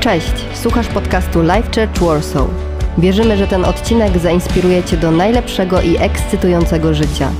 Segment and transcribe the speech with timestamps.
[0.00, 2.46] Cześć, słuchasz podcastu Life Church Warsaw.
[2.98, 7.30] Wierzymy, że ten odcinek zainspiruje Cię do najlepszego i ekscytującego życia.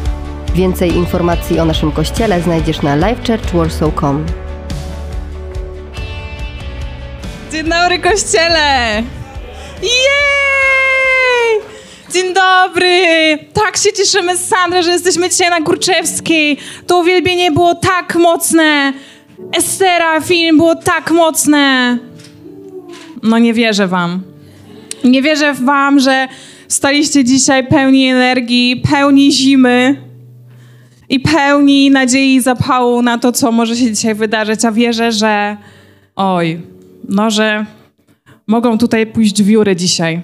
[0.55, 4.27] Więcej informacji o naszym kościele znajdziesz na lifechurchwarsaw.com.
[7.53, 9.03] Dzień dobry, kościele!
[9.83, 11.61] Jej!
[12.13, 13.39] Dzień dobry!
[13.53, 16.59] Tak się cieszymy, Sandra, że jesteśmy dzisiaj na Górczewskiej.
[16.87, 18.93] To uwielbienie było tak mocne.
[19.57, 21.99] Estera, film było tak mocne.
[23.23, 24.23] No nie wierzę wam.
[25.05, 26.29] Nie wierzę wam, że
[26.69, 29.97] staliście dzisiaj pełni energii, pełni zimy
[31.09, 34.65] i pełni nadziei i zapału na to, co może się dzisiaj wydarzyć.
[34.65, 35.57] A wierzę, że
[36.17, 36.61] oj,
[37.09, 37.67] no, że
[38.47, 40.23] mogą tutaj pójść wióry dzisiaj.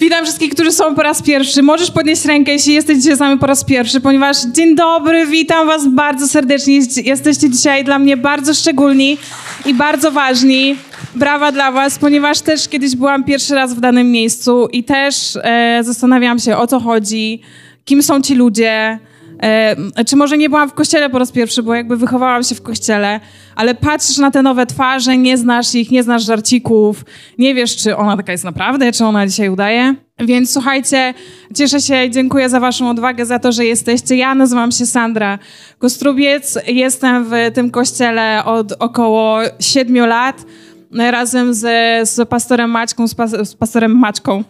[0.00, 1.62] Witam wszystkich, którzy są po raz pierwszy.
[1.62, 5.66] Możesz podnieść rękę, jeśli jesteś dzisiaj z nami po raz pierwszy, ponieważ dzień dobry, witam
[5.66, 6.80] was bardzo serdecznie.
[7.04, 9.18] Jesteście dzisiaj dla mnie bardzo szczególni
[9.66, 10.76] i bardzo ważni.
[11.14, 15.78] Brawa dla was, ponieważ też kiedyś byłam pierwszy raz w danym miejscu i też e,
[15.82, 17.40] zastanawiałam się, o co chodzi,
[17.84, 18.98] kim są ci ludzie,
[19.42, 22.62] E, czy może nie byłam w kościele po raz pierwszy, bo jakby wychowałam się w
[22.62, 23.20] kościele,
[23.56, 27.04] ale patrzysz na te nowe twarze, nie znasz ich, nie znasz żarcików,
[27.38, 29.94] nie wiesz, czy ona taka jest naprawdę, czy ona dzisiaj udaje.
[30.18, 31.14] Więc słuchajcie,
[31.54, 34.16] cieszę się i dziękuję za waszą odwagę, za to, że jesteście.
[34.16, 35.38] Ja nazywam się Sandra
[35.78, 40.44] Kostrubiec, jestem w tym kościele od około siedmiu lat,
[40.94, 41.60] razem z,
[42.08, 43.14] z pastorem Maćką, z,
[43.48, 44.44] z pastorem Maćką,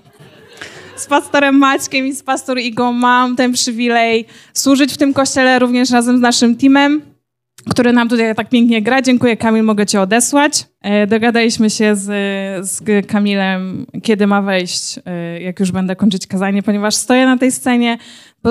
[0.96, 5.90] z pastorem Maćkiem i z pastor Igą mam ten przywilej służyć w tym kościele również
[5.90, 7.02] razem z naszym teamem,
[7.70, 9.02] który nam tutaj tak pięknie gra.
[9.02, 10.66] Dziękuję Kamil, mogę cię odesłać.
[10.82, 12.06] E, dogadaliśmy się z,
[12.68, 17.52] z Kamilem, kiedy ma wejść, e, jak już będę kończyć kazanie, ponieważ stoję na tej
[17.52, 17.98] scenie,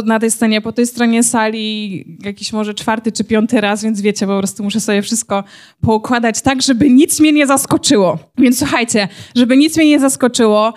[0.05, 4.27] na tej scenie, po tej stronie sali jakiś może czwarty czy piąty raz, więc wiecie,
[4.27, 5.43] po prostu muszę sobie wszystko
[5.81, 8.19] poukładać tak, żeby nic mnie nie zaskoczyło.
[8.37, 10.73] Więc słuchajcie, żeby nic mnie nie zaskoczyło,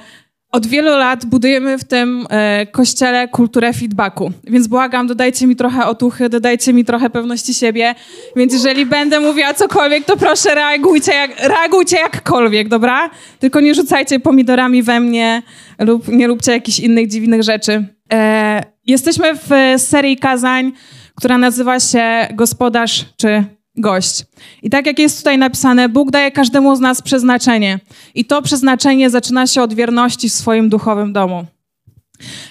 [0.52, 5.86] od wielu lat budujemy w tym e, kościele kulturę feedbacku, więc błagam, dodajcie mi trochę
[5.86, 7.94] otuchy, dodajcie mi trochę pewności siebie,
[8.36, 13.10] więc jeżeli będę mówiła cokolwiek, to proszę reagujcie, jak, reagujcie jakkolwiek, dobra?
[13.38, 15.42] Tylko nie rzucajcie pomidorami we mnie
[15.78, 17.84] lub nie róbcie jakichś innych dziwnych rzeczy.
[18.12, 20.72] E, jesteśmy w serii kazań,
[21.14, 23.44] która nazywa się Gospodarz czy
[23.76, 24.24] gość.
[24.62, 27.80] I tak jak jest tutaj napisane, Bóg daje każdemu z nas przeznaczenie.
[28.14, 31.46] I to przeznaczenie zaczyna się od wierności w swoim duchowym domu.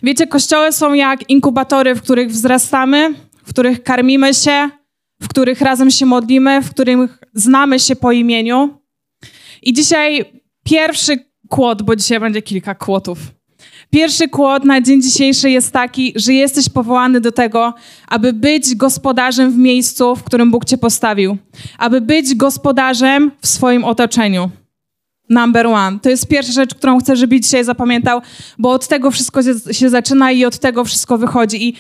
[0.04, 3.14] Wiecie, kościoły są jak inkubatory, w których wzrastamy,
[3.46, 4.70] w których karmimy się,
[5.22, 8.80] w których razem się modlimy, w których znamy się po imieniu.
[9.62, 10.26] I dzisiaj
[10.64, 13.20] pierwszy kłod, bo dzisiaj będzie kilka kłotów.
[13.96, 17.74] Pierwszy kłod na dzień dzisiejszy jest taki, że jesteś powołany do tego,
[18.08, 21.38] aby być gospodarzem w miejscu, w którym Bóg cię postawił.
[21.78, 24.50] Aby być gospodarzem w swoim otoczeniu.
[25.30, 26.00] Number one.
[26.00, 28.22] To jest pierwsza rzecz, którą chcę, żebyś dzisiaj zapamiętał,
[28.58, 29.42] bo od tego wszystko
[29.72, 31.68] się zaczyna i od tego wszystko wychodzi.
[31.68, 31.74] I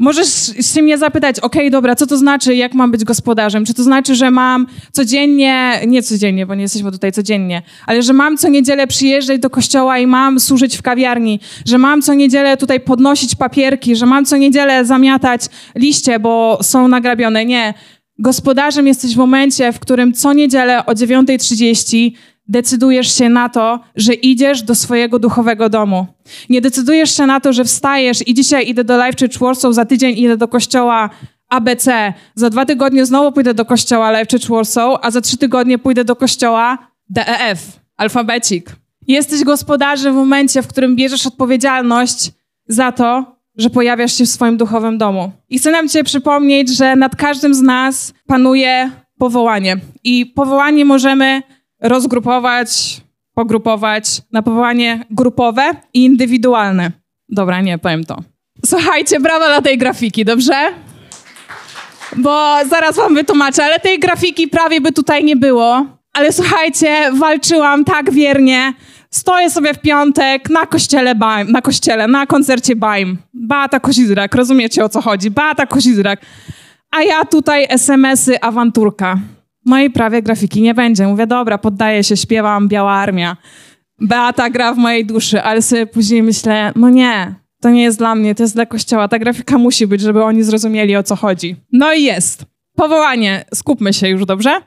[0.00, 0.28] Możesz
[0.60, 3.64] się mnie zapytać, okay, dobra, co to znaczy, jak mam być gospodarzem?
[3.64, 8.12] Czy to znaczy, że mam codziennie, nie codziennie, bo nie jesteśmy tutaj codziennie, ale że
[8.12, 12.56] mam co niedzielę przyjeżdżać do kościoła i mam służyć w kawiarni, że mam co niedzielę
[12.56, 15.42] tutaj podnosić papierki, że mam co niedzielę zamiatać
[15.74, 17.44] liście, bo są nagrabione?
[17.44, 17.74] Nie.
[18.18, 22.12] Gospodarzem jesteś w momencie, w którym co niedzielę o 9.30
[22.50, 26.06] decydujesz się na to, że idziesz do swojego duchowego domu.
[26.48, 29.84] Nie decydujesz się na to, że wstajesz i dzisiaj idę do Life Church Warsaw, za
[29.84, 31.10] tydzień idę do kościoła
[31.48, 35.78] ABC, za dwa tygodnie znowu pójdę do kościoła Life Church Warsaw, a za trzy tygodnie
[35.78, 36.78] pójdę do kościoła
[37.08, 38.76] DEF, alfabecik.
[39.08, 42.30] Jesteś gospodarzem w momencie, w którym bierzesz odpowiedzialność
[42.68, 45.32] za to, że pojawiasz się w swoim duchowym domu.
[45.48, 49.76] I chcę nam Cię przypomnieć, że nad każdym z nas panuje powołanie.
[50.04, 51.42] I powołanie możemy
[51.80, 53.00] rozgrupować,
[53.34, 56.92] pogrupować na powołanie grupowe i indywidualne.
[57.28, 58.16] Dobra, nie, powiem to.
[58.66, 60.54] Słuchajcie, brawa dla tej grafiki, dobrze?
[62.16, 65.86] Bo zaraz wam wytłumaczę, ale tej grafiki prawie by tutaj nie było.
[66.12, 68.74] Ale słuchajcie, walczyłam tak wiernie.
[69.10, 73.18] Stoję sobie w piątek na kościele Baim, na kościele, na koncercie Baim.
[73.34, 75.30] Beata Kozidrak, rozumiecie o co chodzi?
[75.30, 76.20] Beata Kozidrak.
[76.90, 79.18] A ja tutaj SMS-y, awanturka.
[79.66, 81.06] No i prawie grafiki nie będzie.
[81.06, 83.36] Mówię, dobra, poddaję się, śpiewam Biała Armia.
[84.00, 88.14] Beata gra w mojej duszy, ale sobie później myślę, no nie, to nie jest dla
[88.14, 89.08] mnie, to jest dla kościoła.
[89.08, 91.56] Ta grafika musi być, żeby oni zrozumieli, o co chodzi.
[91.72, 92.44] No i jest.
[92.80, 93.44] Powołanie.
[93.54, 94.60] Skupmy się już, dobrze?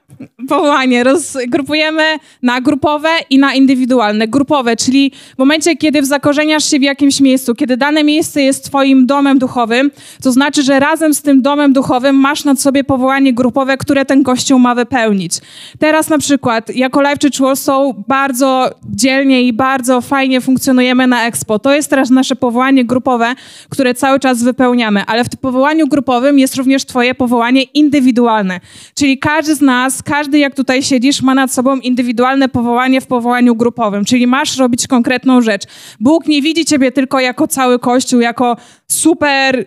[0.49, 2.03] powołanie rozgrupujemy
[2.41, 4.27] na grupowe i na indywidualne.
[4.27, 9.05] Grupowe, czyli w momencie, kiedy zakorzeniasz się w jakimś miejscu, kiedy dane miejsce jest twoim
[9.05, 9.91] domem duchowym,
[10.23, 14.23] to znaczy, że razem z tym domem duchowym masz nad sobie powołanie grupowe, które ten
[14.23, 15.33] kościół ma wypełnić.
[15.79, 17.59] Teraz na przykład, jako Life Church
[18.07, 21.59] bardzo dzielnie i bardzo fajnie funkcjonujemy na Expo.
[21.59, 23.35] To jest teraz nasze powołanie grupowe,
[23.69, 28.02] które cały czas wypełniamy, ale w tym powołaniu grupowym jest również twoje powołanie indywidualne.
[28.95, 33.55] Czyli każdy z nas, każdy jak tutaj siedzisz, ma nad sobą indywidualne powołanie w powołaniu
[33.55, 35.63] grupowym, czyli masz robić konkretną rzecz.
[35.99, 38.57] Bóg nie widzi ciebie tylko jako cały Kościół, jako
[38.87, 39.65] super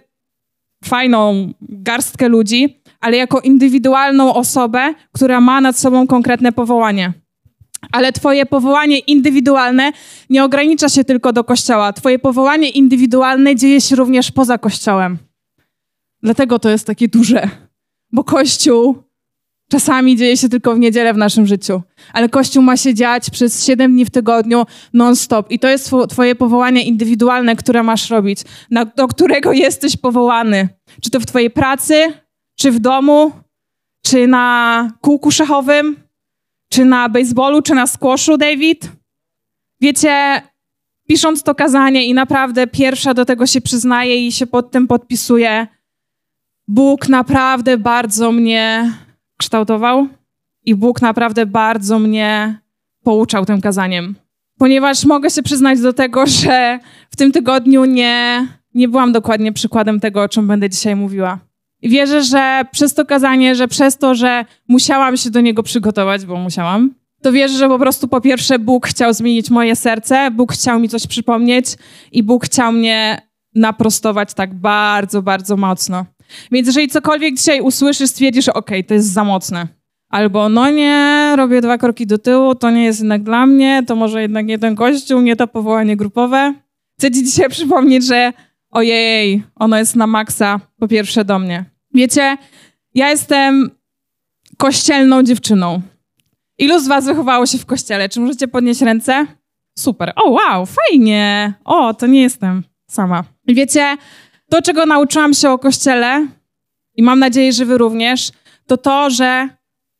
[0.84, 7.12] fajną garstkę ludzi, ale jako indywidualną osobę, która ma nad sobą konkretne powołanie.
[7.92, 9.92] Ale Twoje powołanie indywidualne
[10.30, 11.92] nie ogranicza się tylko do kościoła.
[11.92, 15.18] Twoje powołanie indywidualne dzieje się również poza kościołem.
[16.22, 17.48] Dlatego to jest takie duże,
[18.12, 19.02] bo kościół
[19.70, 21.82] czasami dzieje się tylko w niedzielę w naszym życiu,
[22.12, 25.50] ale kościół ma się dziać przez 7 dni w tygodniu non-stop.
[25.50, 28.40] I to jest Twoje powołanie indywidualne, które masz robić,
[28.96, 30.68] do którego jesteś powołany.
[31.02, 32.12] Czy to w Twojej pracy,
[32.58, 33.32] czy w domu,
[34.04, 35.96] czy na kółku szachowym,
[36.72, 38.90] czy na baseballu, czy na squashu, David?
[39.80, 40.42] Wiecie,
[41.08, 45.66] pisząc to kazanie i naprawdę pierwsza do tego się przyznaje i się pod tym podpisuje,
[46.68, 48.92] Bóg naprawdę bardzo mnie
[49.36, 50.08] kształtował
[50.64, 52.60] i Bóg naprawdę bardzo mnie
[53.02, 54.14] pouczał tym kazaniem.
[54.58, 56.78] Ponieważ mogę się przyznać do tego, że
[57.10, 61.38] w tym tygodniu nie, nie byłam dokładnie przykładem tego, o czym będę dzisiaj mówiła.
[61.82, 66.26] I wierzę, że przez to kazanie, że przez to, że musiałam się do niego przygotować,
[66.26, 70.52] bo musiałam, to wierzę, że po prostu po pierwsze Bóg chciał zmienić moje serce, Bóg
[70.52, 71.66] chciał mi coś przypomnieć
[72.12, 73.22] i Bóg chciał mnie
[73.54, 76.06] naprostować tak bardzo, bardzo mocno.
[76.52, 79.68] Więc jeżeli cokolwiek dzisiaj usłyszysz, stwierdzisz, okej, to jest za mocne.
[80.08, 83.96] Albo no nie, robię dwa kroki do tyłu, to nie jest jednak dla mnie, to
[83.96, 86.54] może jednak nie ten kościół, nie to powołanie grupowe.
[86.98, 88.32] Chcę ci dzisiaj przypomnieć, że
[88.70, 91.64] ojej, ono jest na maksa, po pierwsze do mnie.
[91.94, 92.36] Wiecie,
[92.94, 93.70] ja jestem
[94.56, 95.82] kościelną dziewczyną.
[96.58, 98.08] Ilu z was wychowało się w kościele?
[98.08, 99.26] Czy możecie podnieść ręce?
[99.78, 100.12] Super.
[100.16, 101.54] O, wow, fajnie.
[101.64, 103.24] O, to nie jestem sama.
[103.46, 103.96] Wiecie,
[104.50, 106.26] to, czego nauczyłam się o kościele,
[106.96, 108.30] i mam nadzieję, że wy również,
[108.66, 109.48] to to, że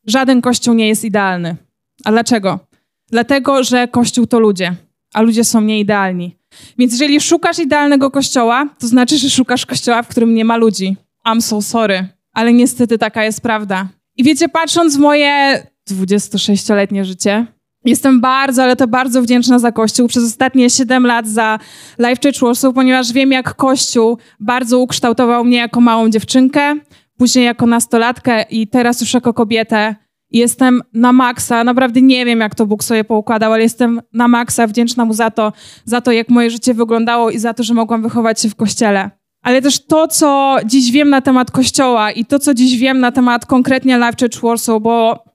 [0.07, 1.55] żaden kościół nie jest idealny.
[2.05, 2.59] A dlaczego?
[3.11, 4.75] Dlatego, że kościół to ludzie,
[5.13, 6.37] a ludzie są nieidealni.
[6.77, 10.95] Więc jeżeli szukasz idealnego kościoła, to znaczy, że szukasz kościoła, w którym nie ma ludzi.
[11.27, 13.87] I'm so sorry, ale niestety taka jest prawda.
[14.15, 17.45] I wiecie, patrząc w moje 26-letnie życie,
[17.87, 21.59] Jestem bardzo, ale to bardzo wdzięczna za Kościół przez ostatnie 7 lat za
[21.99, 26.75] Life Church Warsaw, ponieważ wiem, jak Kościół bardzo ukształtował mnie jako małą dziewczynkę,
[27.17, 29.95] później jako nastolatkę i teraz już jako kobietę.
[30.31, 34.67] Jestem na maksa, naprawdę nie wiem, jak to Bóg sobie poukładał, ale jestem na maksa
[34.67, 35.53] wdzięczna Mu za to,
[35.85, 39.11] za to, jak moje życie wyglądało i za to, że mogłam wychować się w Kościele.
[39.43, 43.11] Ale też to, co dziś wiem na temat Kościoła i to, co dziś wiem na
[43.11, 45.26] temat konkretnie Life Church Warsaw, bo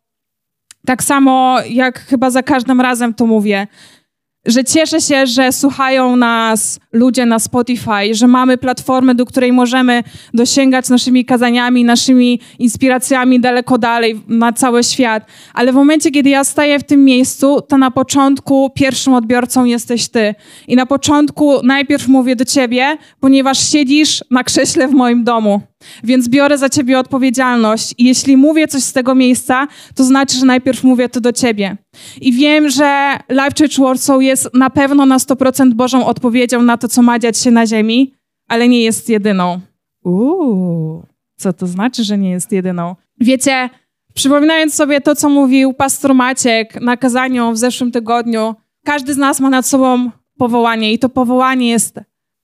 [0.86, 3.66] tak samo jak chyba za każdym razem to mówię,
[4.46, 10.02] że cieszę się, że słuchają nas ludzie na Spotify, że mamy platformę, do której możemy
[10.34, 15.26] dosięgać naszymi kazaniami, naszymi inspiracjami daleko dalej na cały świat.
[15.54, 20.08] Ale w momencie, kiedy ja staję w tym miejscu, to na początku pierwszym odbiorcą jesteś
[20.08, 20.34] ty.
[20.68, 25.60] I na początku najpierw mówię do ciebie, ponieważ siedzisz na krześle w moim domu.
[26.04, 30.46] Więc biorę za ciebie odpowiedzialność i jeśli mówię coś z tego miejsca, to znaczy, że
[30.46, 31.76] najpierw mówię to do ciebie.
[32.20, 36.88] I wiem, że Life Church Warsaw jest na pewno na 100% Bożą odpowiedzią na to,
[36.88, 38.14] co ma dziać się na ziemi,
[38.48, 39.60] ale nie jest jedyną.
[40.04, 41.02] Uuu,
[41.36, 42.96] co to znaczy, że nie jest jedyną?
[43.20, 43.70] Wiecie,
[44.14, 49.40] przypominając sobie to, co mówił pastor Maciek na kazaniu w zeszłym tygodniu, każdy z nas
[49.40, 52.00] ma nad sobą powołanie i to powołanie jest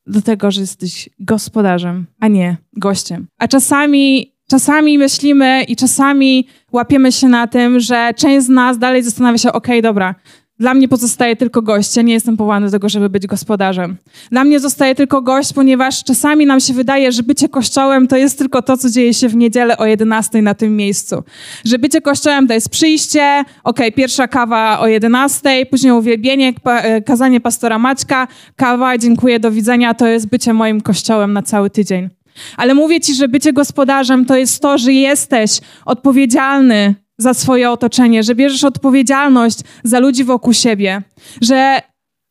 [0.09, 3.27] do tego, że jesteś gospodarzem, a nie gościem.
[3.39, 9.03] A czasami, czasami myślimy i czasami łapiemy się na tym, że część z nas dalej
[9.03, 10.15] zastanawia się, okej, okay, dobra,
[10.59, 11.97] dla mnie pozostaje tylko gość.
[11.97, 13.97] Ja nie jestem powołany do tego, żeby być gospodarzem.
[14.31, 18.39] Dla mnie zostaje tylko gość, ponieważ czasami nam się wydaje, że bycie kościołem to jest
[18.39, 21.23] tylko to, co dzieje się w niedzielę o 11 na tym miejscu.
[21.65, 27.41] Że bycie kościołem to jest przyjście, ok, pierwsza kawa o 11, później uwielbienie, e, kazanie
[27.41, 32.09] pastora Maćka, kawa, dziękuję, do widzenia, to jest bycie moim kościołem na cały tydzień.
[32.57, 38.23] Ale mówię ci, że bycie gospodarzem to jest to, że jesteś odpowiedzialny za swoje otoczenie,
[38.23, 41.03] że bierzesz odpowiedzialność za ludzi wokół siebie,
[41.41, 41.83] że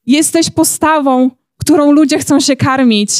[0.05, 3.11] jesteś postawą, którą ludzie chcą się karmić,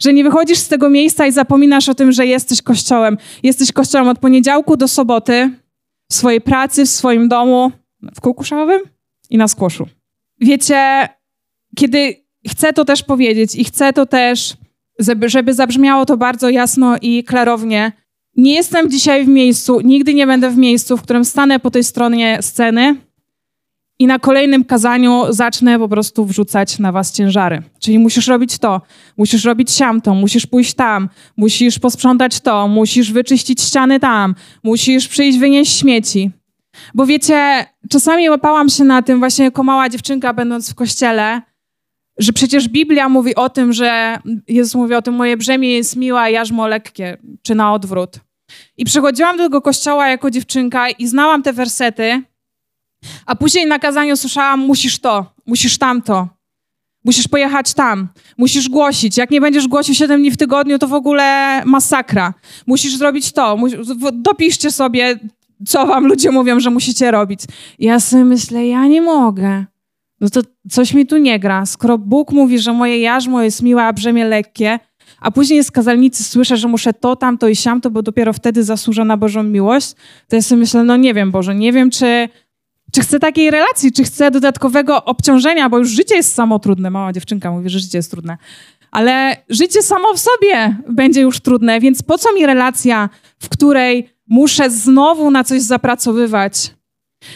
[0.00, 3.18] że nie wychodzisz z tego miejsca i zapominasz o tym, że jesteś kościołem.
[3.42, 5.50] Jesteś kościołem od poniedziałku do soboty,
[6.10, 7.72] w swojej pracy, w swoim domu,
[8.14, 8.80] w kółku szałowym
[9.30, 9.86] i na skłoszu.
[10.40, 11.08] Wiecie,
[11.76, 14.56] kiedy chcę to też powiedzieć i chcę to też,
[14.98, 17.92] żeby, żeby zabrzmiało to bardzo jasno i klarownie,
[18.36, 21.84] nie jestem dzisiaj w miejscu, nigdy nie będę w miejscu, w którym stanę po tej
[21.84, 22.96] stronie sceny
[23.98, 27.62] i na kolejnym kazaniu zacznę po prostu wrzucać na was ciężary.
[27.78, 28.80] Czyli musisz robić to,
[29.16, 35.38] musisz robić siamto, musisz pójść tam, musisz posprzątać to, musisz wyczyścić ściany tam, musisz przyjść
[35.38, 36.30] wynieść śmieci.
[36.94, 41.42] Bo wiecie, czasami łapałam się na tym właśnie jako mała dziewczynka będąc w kościele,
[42.18, 44.18] że przecież Biblia mówi o tym, że
[44.48, 48.16] Jezus mówi o tym, moje brzemię jest miła, jarzmo lekkie, czy na odwrót.
[48.76, 52.22] I przychodziłam do tego kościoła jako dziewczynka i znałam te wersety,
[53.26, 56.28] a później na kazaniu słyszałam, musisz to, musisz tamto,
[57.04, 59.16] musisz pojechać tam, musisz głosić.
[59.16, 62.34] Jak nie będziesz głosił 7 dni w tygodniu, to w ogóle masakra.
[62.66, 63.58] Musisz zrobić to,
[64.12, 65.18] dopiszcie sobie,
[65.66, 67.40] co wam ludzie mówią, że musicie robić.
[67.78, 69.64] Ja sobie myślę, ja nie mogę.
[70.20, 70.40] No to
[70.70, 71.66] coś mi tu nie gra.
[71.66, 74.78] Skoro Bóg mówi, że moje jarzmo jest miłe, a brzemię lekkie,
[75.20, 79.04] a później z kazalnicy słyszę, że muszę to, tamto i siamto, bo dopiero wtedy zasłużę
[79.04, 79.94] na Bożą miłość,
[80.28, 82.28] to ja sobie myślę, no nie wiem, Boże, nie wiem, czy
[82.92, 86.90] czy chcę takiej relacji, czy chcę dodatkowego obciążenia, bo już życie jest samo trudne.
[86.90, 88.38] Mała dziewczynka mówi, że życie jest trudne.
[88.90, 94.08] Ale życie samo w sobie będzie już trudne, więc po co mi relacja, w której
[94.28, 96.74] muszę znowu na coś zapracowywać?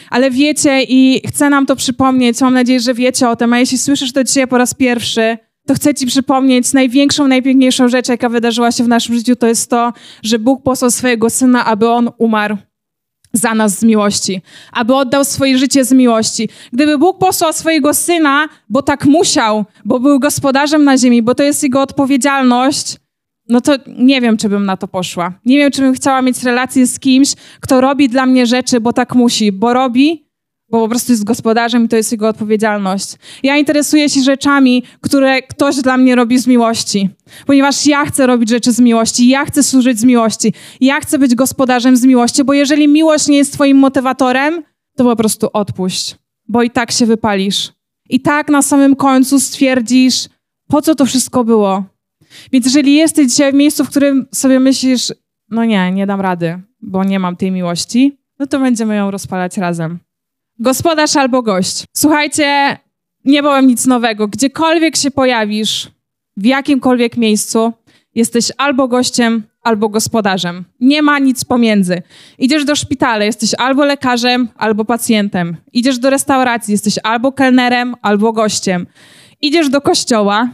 [0.09, 3.77] Ale wiecie i chcę nam to przypomnieć, mam nadzieję, że wiecie o tym, a jeśli
[3.77, 8.71] słyszysz to dzisiaj po raz pierwszy, to chcę ci przypomnieć największą, najpiękniejszą rzecz, jaka wydarzyła
[8.71, 9.93] się w naszym życiu, to jest to,
[10.23, 12.57] że Bóg posłał swojego Syna, aby On umarł
[13.33, 14.41] za nas z miłości,
[14.71, 16.49] aby oddał swoje życie z miłości.
[16.73, 21.43] Gdyby Bóg posłał swojego syna, bo tak musiał, bo był gospodarzem na ziemi, bo to
[21.43, 22.97] jest jego odpowiedzialność,
[23.49, 25.33] no to nie wiem, czy bym na to poszła.
[25.45, 28.93] Nie wiem, czy bym chciała mieć relację z kimś, kto robi dla mnie rzeczy, bo
[28.93, 30.29] tak musi, bo robi,
[30.71, 33.15] bo po prostu jest gospodarzem i to jest jego odpowiedzialność.
[33.43, 37.09] Ja interesuję się rzeczami, które ktoś dla mnie robi z miłości,
[37.45, 41.35] ponieważ ja chcę robić rzeczy z miłości, ja chcę służyć z miłości, ja chcę być
[41.35, 44.63] gospodarzem z miłości, bo jeżeli miłość nie jest twoim motywatorem,
[44.97, 46.15] to po prostu odpuść,
[46.47, 47.71] bo i tak się wypalisz.
[48.09, 50.29] I tak na samym końcu stwierdzisz,
[50.67, 51.83] po co to wszystko było.
[52.51, 55.13] Więc jeżeli jesteś dzisiaj w miejscu, w którym sobie myślisz,
[55.49, 59.57] no nie, nie dam rady, bo nie mam tej miłości, no to będziemy ją rozpalać
[59.57, 59.99] razem.
[60.59, 61.85] Gospodarz albo gość.
[61.93, 62.77] Słuchajcie,
[63.25, 64.27] nie powiem nic nowego.
[64.27, 65.91] Gdziekolwiek się pojawisz,
[66.37, 67.73] w jakimkolwiek miejscu,
[68.15, 70.65] jesteś albo gościem, albo gospodarzem.
[70.79, 72.01] Nie ma nic pomiędzy.
[72.37, 75.57] Idziesz do szpitala, jesteś albo lekarzem, albo pacjentem.
[75.73, 78.87] Idziesz do restauracji, jesteś albo kelnerem, albo gościem.
[79.41, 80.49] Idziesz do kościoła,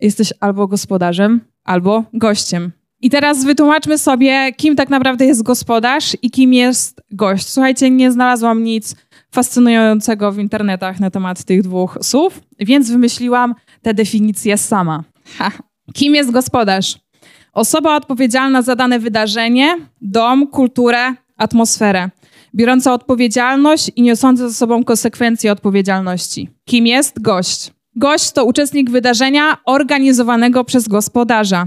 [0.00, 2.72] jesteś albo gospodarzem, albo gościem.
[3.00, 7.48] I teraz wytłumaczmy sobie, kim tak naprawdę jest gospodarz i kim jest gość.
[7.48, 8.96] Słuchajcie, nie znalazłam nic
[9.30, 15.04] fascynującego w internetach na temat tych dwóch słów, więc wymyśliłam tę definicję sama.
[15.38, 15.50] Ha.
[15.94, 16.98] Kim jest gospodarz?
[17.52, 22.10] Osoba odpowiedzialna za dane wydarzenie, dom, kulturę, atmosferę,
[22.54, 26.48] biorąca odpowiedzialność i niosąca ze sobą konsekwencje odpowiedzialności.
[26.64, 27.77] Kim jest gość?
[27.98, 31.66] Gość to uczestnik wydarzenia organizowanego przez gospodarza.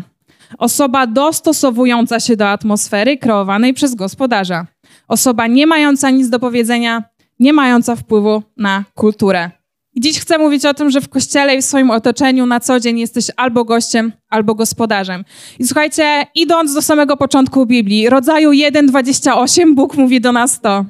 [0.58, 4.66] Osoba dostosowująca się do atmosfery kreowanej przez gospodarza.
[5.08, 7.04] Osoba nie mająca nic do powiedzenia,
[7.40, 9.52] nie mająca wpływu na kulturę.
[9.98, 13.00] Dziś chcę mówić o tym, że w kościele i w swoim otoczeniu na co dzień
[13.00, 15.24] jesteś albo gościem, albo gospodarzem.
[15.60, 20.86] I słuchajcie, idąc do samego początku Biblii, rodzaju 1:28, Bóg mówi do nas to.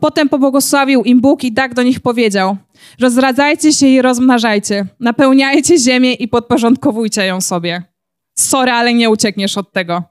[0.00, 2.56] Potem pobłogosławił im Bóg i tak do nich powiedział:
[3.00, 7.82] Rozradzajcie się i rozmnażajcie, napełniajcie ziemię i podporządkowujcie ją sobie.
[8.38, 10.02] Sorry, ale nie uciekniesz od tego.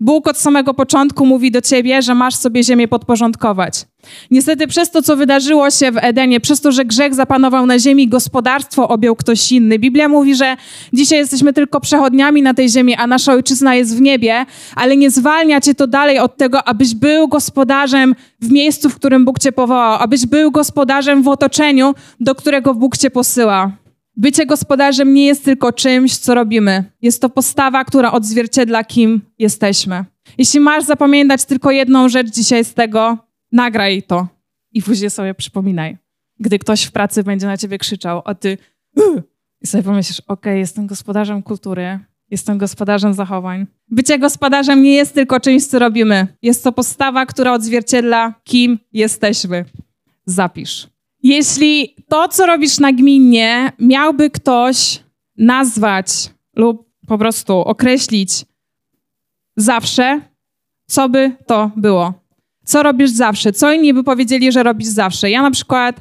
[0.00, 3.84] Bóg od samego początku mówi do ciebie, że masz sobie ziemię podporządkować.
[4.30, 8.08] Niestety przez to, co wydarzyło się w Edenie, przez to, że grzech zapanował na ziemi,
[8.08, 9.78] gospodarstwo objął ktoś inny.
[9.78, 10.56] Biblia mówi, że
[10.92, 14.46] dzisiaj jesteśmy tylko przechodniami na tej ziemi, a nasza ojczyzna jest w niebie,
[14.76, 19.24] ale nie zwalnia cię to dalej od tego, abyś był gospodarzem w miejscu, w którym
[19.24, 23.79] Bóg cię powołał, abyś był gospodarzem w otoczeniu, do którego Bóg cię posyła.
[24.20, 26.84] Bycie gospodarzem nie jest tylko czymś, co robimy.
[27.02, 30.04] Jest to postawa, która odzwierciedla, kim jesteśmy.
[30.38, 33.18] Jeśli masz zapamiętać tylko jedną rzecz dzisiaj z tego,
[33.52, 34.28] nagraj to
[34.72, 35.98] i później sobie przypominaj.
[36.40, 38.58] Gdy ktoś w pracy będzie na ciebie krzyczał, a ty
[39.62, 41.98] i sobie pomyślisz, ok, jestem gospodarzem kultury,
[42.30, 43.66] jestem gospodarzem zachowań.
[43.88, 46.26] Bycie gospodarzem nie jest tylko czymś, co robimy.
[46.42, 49.64] Jest to postawa, która odzwierciedla, kim jesteśmy.
[50.26, 50.99] Zapisz.
[51.22, 55.00] Jeśli to, co robisz nagminnie, miałby ktoś
[55.36, 56.06] nazwać
[56.56, 58.30] lub po prostu określić
[59.56, 60.20] zawsze,
[60.86, 62.14] co by to było?
[62.64, 63.52] Co robisz zawsze?
[63.52, 65.30] Co inni by powiedzieli, że robisz zawsze?
[65.30, 66.00] Ja na przykład,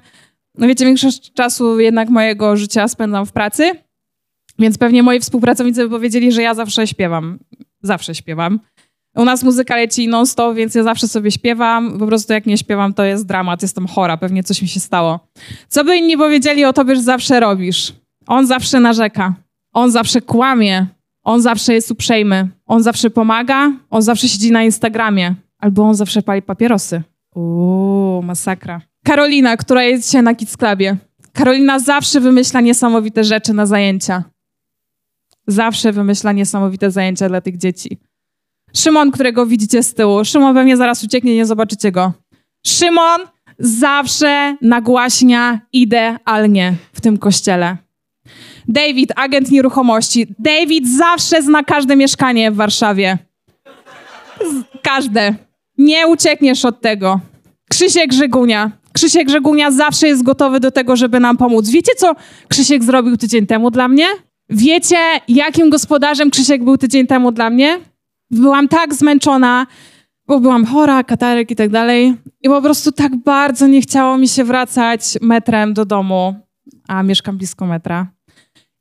[0.55, 3.71] no wiecie, większość czasu jednak mojego życia spędzam w pracy,
[4.59, 7.39] więc pewnie moi współpracownicy by powiedzieli, że ja zawsze śpiewam.
[7.81, 8.59] Zawsze śpiewam.
[9.15, 11.99] U nas muzyka leci non-stop, więc ja zawsze sobie śpiewam.
[11.99, 15.19] Po prostu jak nie śpiewam, to jest dramat, jestem chora, pewnie coś mi się stało.
[15.67, 17.93] Co by inni powiedzieli o tobie, że zawsze robisz?
[18.27, 19.33] On zawsze narzeka.
[19.73, 20.87] On zawsze kłamie.
[21.23, 22.47] On zawsze jest uprzejmy.
[22.65, 23.71] On zawsze pomaga.
[23.89, 25.35] On zawsze siedzi na Instagramie.
[25.59, 27.01] Albo on zawsze pali papierosy.
[27.35, 28.81] Uuu, masakra.
[29.05, 30.97] Karolina, która jest dzisiaj na Kids Clubie.
[31.33, 34.23] Karolina zawsze wymyśla niesamowite rzeczy na zajęcia.
[35.47, 37.97] Zawsze wymyśla niesamowite zajęcia dla tych dzieci.
[38.73, 40.25] Szymon, którego widzicie z tyłu.
[40.25, 42.13] Szymon pewnie zaraz ucieknie, nie zobaczycie go.
[42.67, 43.21] Szymon
[43.59, 47.77] zawsze nagłaśnia idealnie w tym kościele.
[48.67, 50.27] David, agent nieruchomości.
[50.39, 53.17] David zawsze zna każde mieszkanie w Warszawie.
[54.81, 55.35] Każde.
[55.77, 57.19] Nie uciekniesz od tego.
[57.69, 58.71] Krzysiek Grzegunia.
[58.93, 61.69] Krzysiek Grzegunia zawsze jest gotowy do tego, żeby nam pomóc.
[61.69, 62.15] Wiecie, co
[62.47, 64.05] Krzysiek zrobił tydzień temu dla mnie?
[64.49, 64.97] Wiecie,
[65.27, 67.79] jakim gospodarzem Krzysiek był tydzień temu dla mnie?
[68.31, 69.67] Byłam tak zmęczona,
[70.27, 72.15] bo byłam chora, katarek i tak dalej.
[72.41, 76.35] I po prostu tak bardzo nie chciało mi się wracać metrem do domu,
[76.87, 78.07] a mieszkam blisko metra.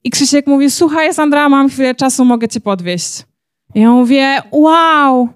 [0.05, 3.23] I Krzysiek mówi, słuchaj Sandra, mam chwilę czasu, mogę cię podwieźć.
[3.75, 5.29] I ja mówię, wow,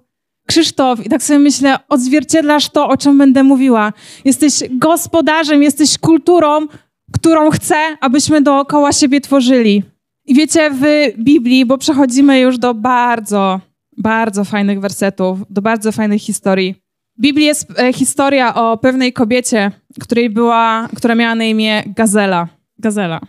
[0.46, 3.92] Krzysztof, i tak sobie myślę, odzwierciedlasz to, o czym będę mówiła.
[4.24, 6.66] Jesteś gospodarzem, jesteś kulturą,
[7.12, 9.82] którą chcę, abyśmy dookoła siebie tworzyli.
[10.26, 10.84] I wiecie, w
[11.18, 13.60] Biblii, bo przechodzimy już do bardzo,
[13.96, 16.74] bardzo fajnych wersetów, do bardzo fajnych historii.
[17.18, 19.70] W Biblii jest e, historia o pewnej kobiecie,
[20.00, 22.48] której była, która miała na imię Gazela.
[22.78, 23.20] Gazela.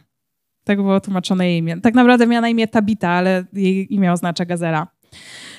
[0.63, 1.81] Tak było tłumaczone jej imię.
[1.81, 4.87] Tak naprawdę miała na imię Tabita, ale jej imię oznacza Gazela.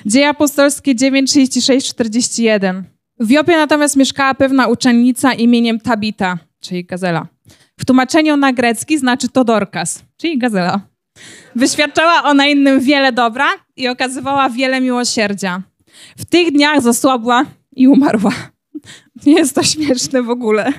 [0.05, 2.83] Dzieje apostolskie 9, 36, 41.
[3.19, 7.27] W Jopie natomiast mieszkała pewna uczennica imieniem Tabita, czyli Gazela.
[7.79, 10.81] W tłumaczeniu na grecki znaczy to Dorcas, czyli Gazela.
[11.55, 15.61] Wyświadczała ona innym wiele dobra i okazywała wiele miłosierdzia.
[16.17, 17.45] W tych dniach zasłabła
[17.75, 18.31] i umarła.
[19.25, 20.73] Nie jest to śmieszne w ogóle.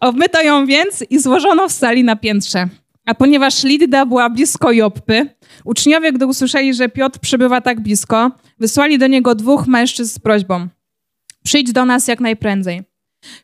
[0.00, 2.68] Obmyto ją więc i złożono w sali na piętrze.
[3.06, 5.34] A ponieważ Lidda była blisko Joppy,
[5.64, 10.68] uczniowie, gdy usłyszeli, że Piotr przybywa tak blisko, wysłali do niego dwóch mężczyzn z prośbą:
[11.44, 12.91] Przyjdź do nas jak najprędzej.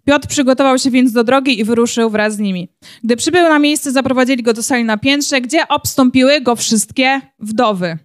[0.04, 2.68] Piotr przygotował się więc do drogi i wyruszył wraz z nimi.
[3.04, 7.98] Gdy przybył na miejsce, zaprowadzili go do sali na piętrze, gdzie obstąpiły go wszystkie wdowy.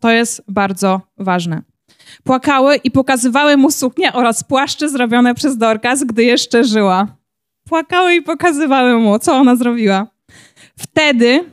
[0.00, 1.62] To jest bardzo ważne.
[2.24, 7.16] Płakały i pokazywały mu suknie oraz płaszcze zrobione przez Dorcas, gdy jeszcze żyła.
[7.68, 10.06] Płakały i pokazywały mu, co ona zrobiła.
[10.78, 11.44] Wtedy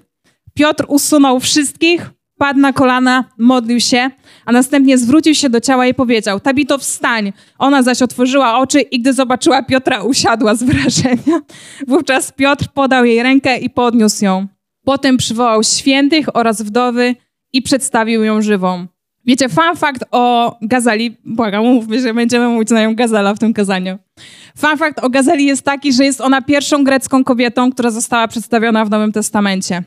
[0.53, 4.09] Piotr usunął wszystkich, padł na kolana, modlił się,
[4.45, 7.33] a następnie zwrócił się do ciała i powiedział: Tabito, wstań.
[7.59, 11.41] Ona zaś otworzyła oczy i gdy zobaczyła Piotra, usiadła z wrażenia.
[11.87, 14.47] Wówczas Piotr podał jej rękę i podniósł ją.
[14.85, 17.15] Potem przywołał świętych oraz wdowy
[17.53, 18.87] i przedstawił ją żywą.
[19.25, 23.53] Wiecie, fun fact o Gazali, błagam, mówmy, że będziemy mówić na nią Gazala w tym
[23.53, 23.97] kazaniu.
[24.57, 28.85] Fun fact o Gazali jest taki, że jest ona pierwszą grecką kobietą, która została przedstawiona
[28.85, 29.83] w Nowym Testamencie.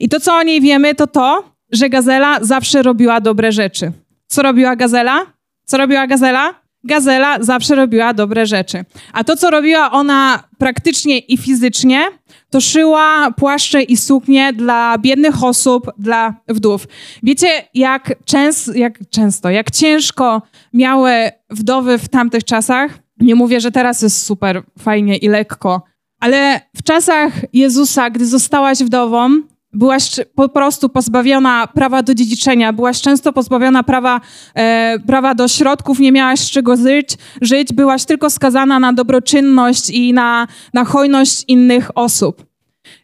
[0.00, 3.92] I to, co o niej wiemy, to to, że Gazela zawsze robiła dobre rzeczy.
[4.26, 5.26] Co robiła Gazela?
[5.64, 6.64] Co robiła Gazela?
[6.84, 8.84] Gazela zawsze robiła dobre rzeczy.
[9.12, 12.04] A to, co robiła ona praktycznie i fizycznie,
[12.50, 16.88] to szyła płaszcze i suknie dla biednych osób, dla wdów.
[17.22, 22.98] Wiecie, jak, częst, jak często, jak ciężko miały wdowy w tamtych czasach?
[23.20, 25.82] Nie mówię, że teraz jest super fajnie i lekko,
[26.20, 29.40] ale w czasach Jezusa, gdy zostałaś wdową,
[29.74, 34.20] byłaś po prostu pozbawiona prawa do dziedziczenia, byłaś często pozbawiona prawa,
[34.54, 39.90] e, prawa do środków, nie miałaś z czego żyć, żyć, byłaś tylko skazana na dobroczynność
[39.90, 42.46] i na, na hojność innych osób.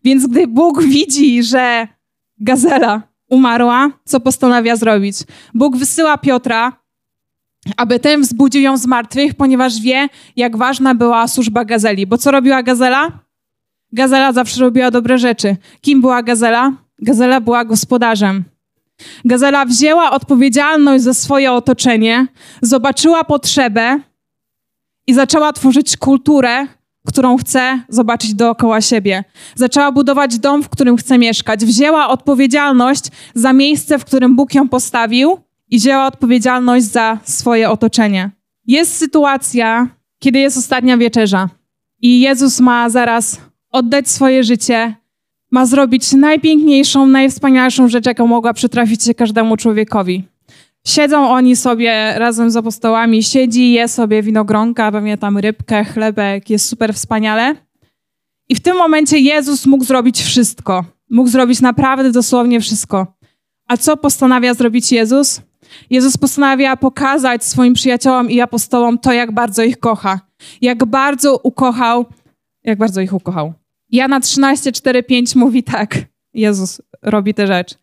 [0.04, 1.88] Więc gdy Bóg widzi, że
[2.38, 5.16] gazela umarła, co postanawia zrobić?
[5.54, 6.80] Bóg wysyła Piotra,
[7.76, 12.06] aby ten wzbudził ją z martwych, ponieważ wie, jak ważna była służba gazeli.
[12.06, 13.29] Bo co robiła gazela?
[13.92, 15.56] Gazela zawsze robiła dobre rzeczy.
[15.80, 16.72] Kim była Gazela?
[16.98, 18.44] Gazela była gospodarzem.
[19.24, 22.26] Gazela wzięła odpowiedzialność za swoje otoczenie,
[22.62, 24.00] zobaczyła potrzebę
[25.06, 26.66] i zaczęła tworzyć kulturę,
[27.06, 29.24] którą chce zobaczyć dookoła siebie.
[29.54, 31.64] Zaczęła budować dom, w którym chce mieszkać.
[31.64, 35.38] Wzięła odpowiedzialność za miejsce, w którym Bóg ją postawił
[35.70, 38.30] i wzięła odpowiedzialność za swoje otoczenie.
[38.66, 41.48] Jest sytuacja, kiedy jest ostatnia wieczerza
[42.02, 44.94] i Jezus ma zaraz oddać swoje życie,
[45.50, 50.24] ma zrobić najpiękniejszą, najwspanialszą rzecz, jaką mogła przytrafić się każdemu człowiekowi.
[50.86, 56.68] Siedzą oni sobie razem z apostołami, siedzi, je sobie winogronka, pewnie tam rybkę, chlebek, jest
[56.68, 57.54] super wspaniale.
[58.48, 60.84] I w tym momencie Jezus mógł zrobić wszystko.
[61.10, 63.06] Mógł zrobić naprawdę dosłownie wszystko.
[63.68, 65.40] A co postanawia zrobić Jezus?
[65.90, 70.20] Jezus postanawia pokazać swoim przyjaciołom i apostołom to, jak bardzo ich kocha.
[70.60, 72.06] Jak bardzo ukochał,
[72.64, 73.52] jak bardzo ich ukochał.
[73.90, 75.98] Jana 13, 4, 5 mówi tak.
[76.34, 77.74] Jezus robi tę rzecz.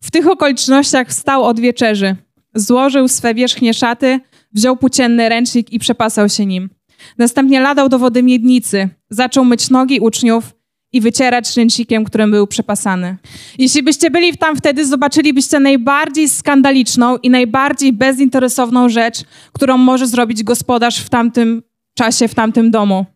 [0.00, 2.16] W tych okolicznościach wstał od wieczerzy,
[2.54, 4.20] złożył swe wierzchnie szaty,
[4.52, 6.70] wziął płócienny ręcznik i przepasał się nim.
[7.18, 10.54] Następnie ladał do wody miednicy, zaczął myć nogi uczniów
[10.92, 13.16] i wycierać ręcznikiem, którym był przepasany.
[13.58, 20.42] Jeśli byście byli tam wtedy, zobaczylibyście najbardziej skandaliczną i najbardziej bezinteresowną rzecz, którą może zrobić
[20.42, 21.62] gospodarz w tamtym
[21.94, 23.06] czasie, w tamtym domu.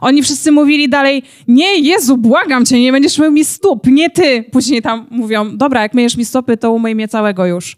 [0.00, 4.44] Oni wszyscy mówili dalej, nie, Jezu, błagam cię, nie będziesz mył mi stóp, nie ty.
[4.52, 7.76] Później tam mówią, dobra, jak myjesz mi stopy, to umyj mnie całego już.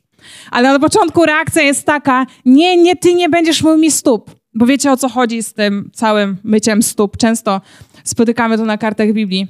[0.51, 4.31] Ale na początku reakcja jest taka, nie, nie, ty nie będziesz mył mi stóp.
[4.55, 7.17] Bo wiecie o co chodzi z tym całym myciem stóp.
[7.17, 7.61] Często
[8.05, 9.47] spotykamy to na kartach Biblii.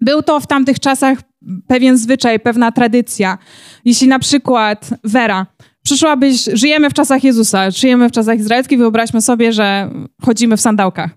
[0.00, 1.18] Był to w tamtych czasach
[1.66, 3.38] pewien zwyczaj, pewna tradycja.
[3.84, 5.46] Jeśli na przykład Wera
[5.84, 9.90] przyszłabyś, żyjemy w czasach Jezusa, żyjemy w czasach izraelskich, wyobraźmy sobie, że
[10.22, 11.10] chodzimy w sandałkach.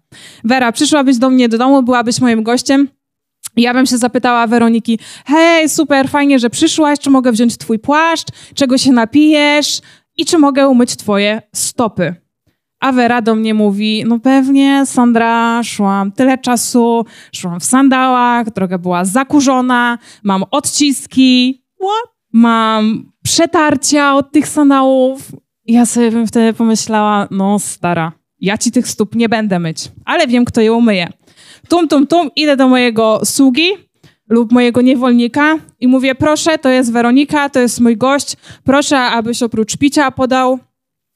[0.43, 2.87] Wera, przyszłabyś do mnie do domu, byłabyś moim gościem,
[3.57, 8.27] ja bym się zapytała Weroniki, hej, super, fajnie, że przyszłaś, czy mogę wziąć twój płaszcz,
[8.55, 9.81] czego się napijesz
[10.17, 12.15] i czy mogę umyć twoje stopy.
[12.79, 18.77] A Wera do mnie mówi, no pewnie, Sandra, szłam tyle czasu, szłam w sandałach, droga
[18.77, 22.16] była zakurzona, mam odciski, what?
[22.33, 25.31] Mam przetarcia od tych sandałów.
[25.65, 30.27] Ja sobie bym wtedy pomyślała, no stara, ja ci tych stóp nie będę myć, ale
[30.27, 31.09] wiem, kto je umyje.
[31.69, 33.69] Tum, tum, tum, idę do mojego sługi
[34.29, 39.43] lub mojego niewolnika i mówię, proszę, to jest Weronika, to jest mój gość, proszę, abyś
[39.43, 40.59] oprócz picia podał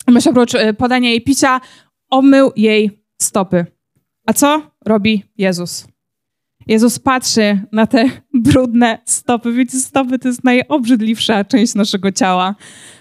[0.08, 1.62] Mysz oprócz e, podania jej picia
[2.10, 3.66] omył jej stopy.
[4.26, 5.91] A co robi Jezus?
[6.68, 9.54] Jezus patrzy na te brudne stopy.
[9.54, 12.56] Wiecie, stopy to jest najobrzydliwsza część naszego ciała.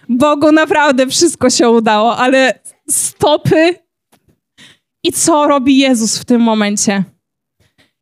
[0.08, 3.74] Bogu naprawdę wszystko się udało, ale stopy.
[5.04, 7.04] I co robi Jezus w tym momencie?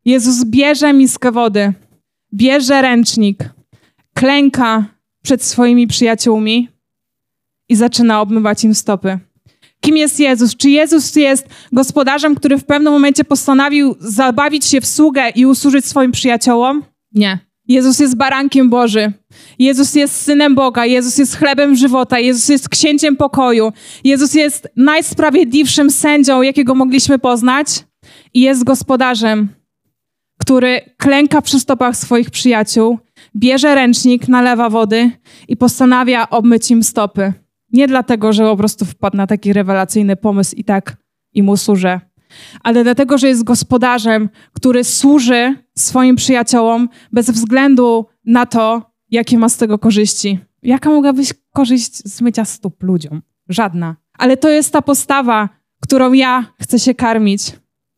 [0.05, 1.73] Jezus bierze miskę wody,
[2.35, 3.51] bierze ręcznik,
[4.15, 4.85] klęka
[5.23, 6.69] przed swoimi przyjaciółmi
[7.69, 9.19] i zaczyna obmywać im stopy.
[9.89, 10.57] Kim jest Jezus?
[10.57, 15.87] Czy Jezus jest gospodarzem, który w pewnym momencie postanowił zabawić się w sługę i usłużyć
[15.87, 16.85] swoim przyjaciołom?
[17.13, 17.39] Nie.
[17.69, 19.13] Jezus jest barankiem Boży.
[19.59, 20.87] Jezus jest synem Boga.
[20.87, 22.19] Jezus jest chlebem żywota.
[22.19, 23.73] Jezus jest księciem pokoju.
[24.05, 27.67] Jezus jest najsprawiedliwszym sędzią, jakiego mogliśmy poznać.
[28.35, 29.49] I jest gospodarzem,
[30.41, 32.99] który klęka przy stopach swoich przyjaciół,
[33.37, 35.11] bierze ręcznik, nalewa wody
[35.49, 37.33] i postanawia obmyć im stopy.
[37.73, 40.97] Nie dlatego, że po prostu wpadł na taki rewelacyjny pomysł i tak
[41.35, 42.01] i mu służę,
[42.63, 49.49] ale dlatego, że jest gospodarzem, który służy swoim przyjaciołom bez względu na to, jakie ma
[49.49, 50.39] z tego korzyści.
[50.63, 53.23] Jaka mogła być korzyść z mycia stóp ludziom?
[53.49, 53.97] Żadna.
[54.19, 55.49] Ale to jest ta postawa,
[55.83, 57.43] którą ja chcę się karmić.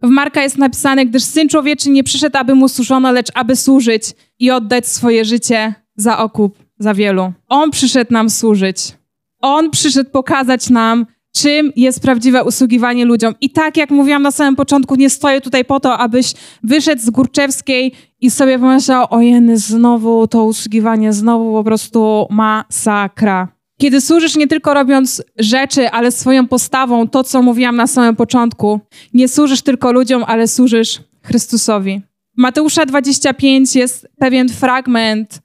[0.03, 4.03] W Marka jest napisane, gdyż Syn Człowieczy nie przyszedł, aby mu służono, lecz aby służyć
[4.39, 7.33] i oddać swoje życie za okup za wielu.
[7.49, 9.00] On przyszedł nam służyć.
[9.41, 13.35] On przyszedł pokazać nam, czym jest prawdziwe usługiwanie ludziom.
[13.41, 17.11] I tak jak mówiłam na samym początku, nie stoję tutaj po to, abyś wyszedł z
[17.11, 23.49] Górczewskiej i sobie pomyślał, ojeny, znowu to usługiwanie, znowu po prostu masakra.
[23.81, 28.81] Kiedy służysz nie tylko robiąc rzeczy, ale swoją postawą, to co mówiłam na samym początku,
[29.15, 32.03] nie służysz tylko ludziom, ale służysz Chrystusowi.
[32.37, 35.41] Mateusza 25 jest pewien fragment,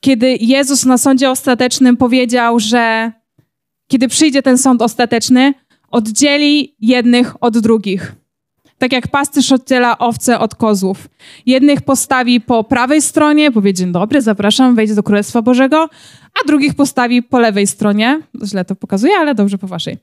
[0.00, 3.12] kiedy Jezus na sądzie ostatecznym powiedział, że
[3.88, 5.54] kiedy przyjdzie ten sąd ostateczny,
[5.90, 8.14] oddzieli jednych od drugich.
[8.78, 11.08] Tak jak pasterz oddziela owce od kozłów.
[11.46, 15.88] Jednych postawi po prawej stronie, powie dzień dobry, zapraszam, wejdź do Królestwa Bożego,
[16.42, 18.20] a drugich postawi po lewej stronie.
[18.44, 19.96] Źle to pokazuje, ale dobrze po waszej.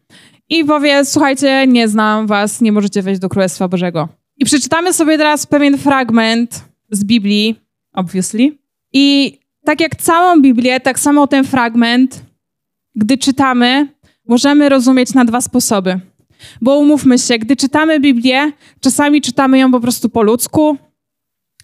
[0.49, 4.07] I powie, słuchajcie, nie znam was, nie możecie wejść do Królestwa Bożego.
[4.37, 7.55] I przeczytamy sobie teraz pewien fragment z Biblii,
[7.93, 8.57] obviously.
[8.93, 12.24] I tak jak całą Biblię, tak samo ten fragment
[12.95, 13.87] gdy czytamy,
[14.27, 15.99] możemy rozumieć na dwa sposoby.
[16.61, 20.77] Bo umówmy się, gdy czytamy Biblię, czasami czytamy ją po prostu po ludzku,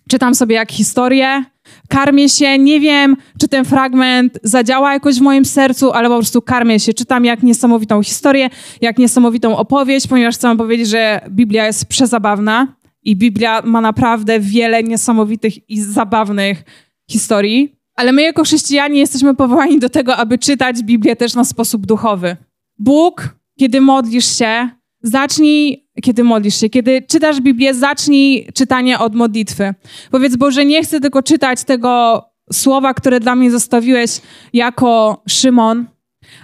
[0.10, 1.44] czytam sobie jak historię,
[1.89, 6.41] karmię się, nie wiem, czy ten fragment zadziała jakoś w moim sercu, ale po prostu
[6.41, 8.50] karmię się, czytam jak niesamowitą historię,
[8.82, 14.84] jak niesamowitą opowieść, ponieważ chcę powiedzieć, że Biblia jest przezabawna i Biblia ma naprawdę wiele
[14.84, 16.63] niesamowitych i zabawnych
[17.12, 17.81] historii.
[17.95, 22.38] Ale my jako chrześcijanie jesteśmy powołani do tego, aby czytać Biblię też na sposób duchowy.
[22.80, 24.69] Bóg, kiedy modlisz się,
[25.04, 29.73] zacznij, kiedy modlisz się, kiedy czytasz Biblię, zacznij czytanie od modlitwy.
[30.12, 32.21] Powiedz, Boże, nie chcę tylko czytać tego
[32.54, 34.21] słowa, które dla mnie zostawiłeś
[34.54, 35.86] jako Szymon,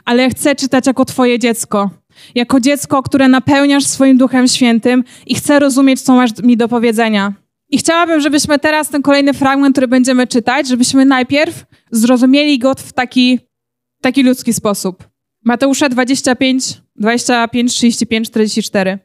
[0.05, 1.89] ale chcę czytać jako Twoje dziecko.
[2.36, 7.33] Jako dziecko, które napełniasz swoim Duchem Świętym i chcę rozumieć, co masz mi do powiedzenia.
[7.69, 12.93] I chciałabym, żebyśmy teraz ten kolejny fragment, który będziemy czytać, żebyśmy najpierw zrozumieli go w
[12.93, 13.39] taki,
[14.01, 15.08] taki ludzki sposób.
[15.43, 18.99] Mateusza 25, 25, 35, 44.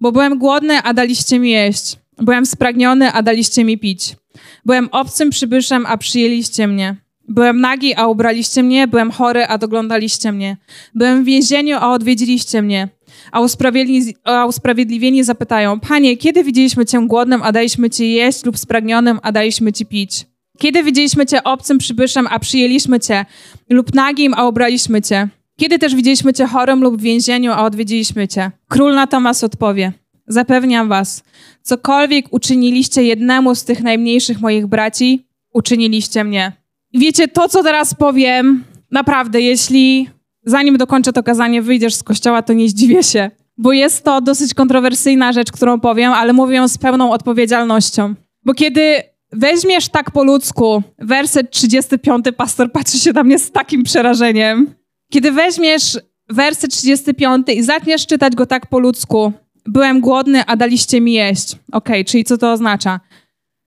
[0.00, 1.96] Bo byłem głodny, a daliście mi jeść.
[2.18, 4.16] Byłem spragniony, a daliście mi pić.
[4.64, 6.96] Byłem obcym przybyszem, a przyjęliście mnie.
[7.28, 8.88] Byłem nagi, a ubraliście mnie.
[8.88, 10.56] Byłem chory, a doglądaliście mnie.
[10.94, 12.88] Byłem w więzieniu, a odwiedziliście mnie.
[13.32, 18.58] A usprawiedliwieni, a usprawiedliwieni zapytają, Panie, kiedy widzieliśmy Cię głodnym, a daliśmy Ci jeść, lub
[18.58, 20.26] spragnionym, a daliśmy Ci pić?
[20.58, 23.24] Kiedy widzieliśmy Cię obcym przybyszem, a przyjęliśmy Cię,
[23.70, 25.28] lub nagim, a ubraliśmy Cię?
[25.56, 28.50] Kiedy też widzieliśmy Cię chorym lub w więzieniu, a odwiedziliśmy Cię?
[28.68, 29.92] Król natomiast odpowie,
[30.26, 31.22] zapewniam Was,
[31.62, 36.52] cokolwiek uczyniliście jednemu z tych najmniejszych moich braci, uczyniliście mnie.
[36.94, 40.08] Wiecie, to co teraz powiem, naprawdę, jeśli
[40.44, 44.54] zanim dokończę to kazanie, wyjdziesz z kościoła, to nie zdziwię się, bo jest to dosyć
[44.54, 48.14] kontrowersyjna rzecz, którą powiem, ale mówię ją z pełną odpowiedzialnością.
[48.44, 53.82] Bo kiedy weźmiesz tak po ludzku, werset 35, pastor patrzy się na mnie z takim
[53.82, 54.74] przerażeniem.
[55.12, 55.98] Kiedy weźmiesz
[56.28, 59.32] werset 35 i zaczniesz czytać go tak po ludzku,
[59.66, 61.56] byłem głodny, a daliście mi jeść.
[61.72, 63.00] Okay, czyli co to oznacza?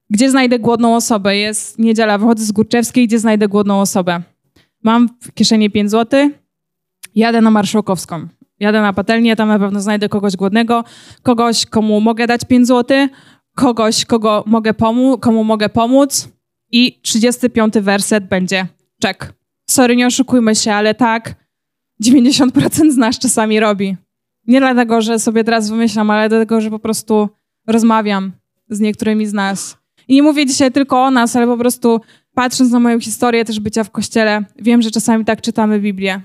[0.10, 1.38] Gdzie znajdę głodną osobę?
[1.38, 4.22] Jest niedziela, wychodzę z Górczewskiej, gdzie znajdę głodną osobę?
[4.84, 6.30] Mam w kieszeni 5 zł,
[7.16, 8.28] jadę na Marszałkowską.
[8.60, 10.84] Jadę na patelnię, tam na pewno znajdę kogoś głodnego,
[11.24, 13.08] kogoś, komu mogę dać 5 zł,
[13.56, 16.30] kogoś, kogo mogę pomóc, komu mogę pomóc
[16.72, 18.68] i 35 werset będzie
[19.02, 19.34] czek.
[19.70, 21.36] Sorry, nie oszukujmy się, ale tak
[22.04, 23.98] 90% z nas czasami robi.
[24.48, 27.30] Nie dlatego, że sobie teraz wymyślam, ale dlatego, że po prostu
[27.68, 28.32] rozmawiam
[28.70, 29.78] z niektórymi z nas.
[30.08, 32.02] I nie mówię dzisiaj tylko o nas, ale po prostu
[32.34, 36.22] patrząc na moją historię też bycia w kościele, wiem, że czasami tak czytamy Biblię.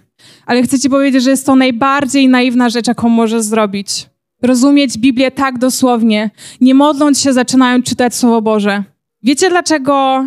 [0.46, 4.06] Ale chcę ci powiedzieć, że jest to najbardziej naiwna rzecz, jaką możesz zrobić.
[4.42, 8.84] Rozumieć Biblię tak dosłownie, nie modląc się, zaczynając czytać Słowo Boże.
[9.22, 10.26] Wiecie dlaczego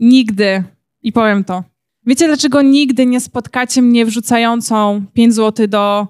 [0.00, 0.64] nigdy,
[1.02, 1.64] i powiem to,
[2.06, 6.06] wiecie dlaczego nigdy nie spotkacie mnie wrzucającą 5 zł do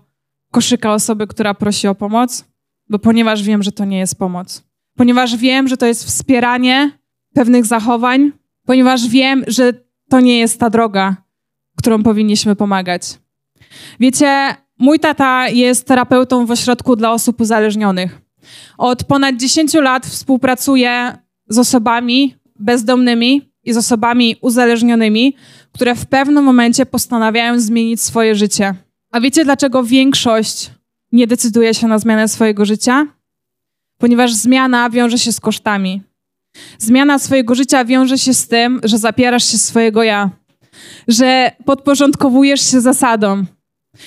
[0.51, 2.45] koszyka osoby, która prosi o pomoc?
[2.89, 4.65] Bo ponieważ wiem, że to nie jest pomoc.
[4.97, 6.91] Ponieważ wiem, że to jest wspieranie
[7.35, 8.33] pewnych zachowań,
[8.67, 9.73] ponieważ wiem, że
[10.09, 11.17] to nie jest ta droga,
[11.77, 13.03] którą powinniśmy pomagać.
[14.01, 18.21] Wiecie, mój tata jest terapeutą w ośrodku dla osób uzależnionych.
[18.79, 25.37] Od ponad 10 lat współpracuje z osobami bezdomnymi i z osobami uzależnionymi,
[25.73, 28.75] które w pewnym momencie postanawiają zmienić swoje życie.
[29.13, 30.71] A wiecie, dlaczego większość
[31.13, 33.07] nie decyduje się na zmianę swojego życia?
[33.99, 36.03] Ponieważ zmiana wiąże się z kosztami.
[36.79, 40.31] Zmiana swojego życia wiąże się z tym, że zapierasz się swojego ja,
[41.09, 43.47] że podporządkowujesz się zasadom,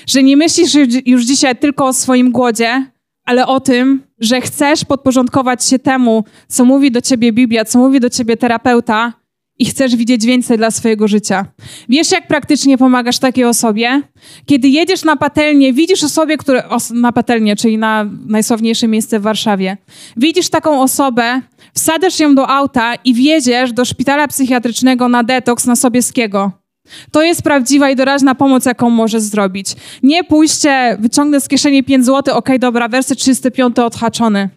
[0.07, 0.71] że nie myślisz
[1.05, 2.85] już dzisiaj tylko o swoim głodzie,
[3.25, 7.99] ale o tym, że chcesz podporządkować się temu, co mówi do ciebie Biblia, co mówi
[7.99, 9.13] do ciebie terapeuta
[9.59, 11.45] i chcesz widzieć więcej dla swojego życia.
[11.89, 14.01] Wiesz, jak praktycznie pomagasz takiej osobie?
[14.45, 19.77] Kiedy jedziesz na patelnię, widzisz osobę, która, na patelnię, czyli na najsławniejsze miejsce w Warszawie,
[20.17, 21.41] widzisz taką osobę,
[21.73, 26.62] wsadasz ją do auta i wjedziesz do szpitala psychiatrycznego na detoks na Sobieskiego.
[27.11, 29.67] To jest prawdziwa i doraźna pomoc, jaką możesz zrobić.
[30.03, 34.49] Nie pójście, wyciągnę z kieszeni 5 zł, okej, okay, dobra, werset 35 odhaczony.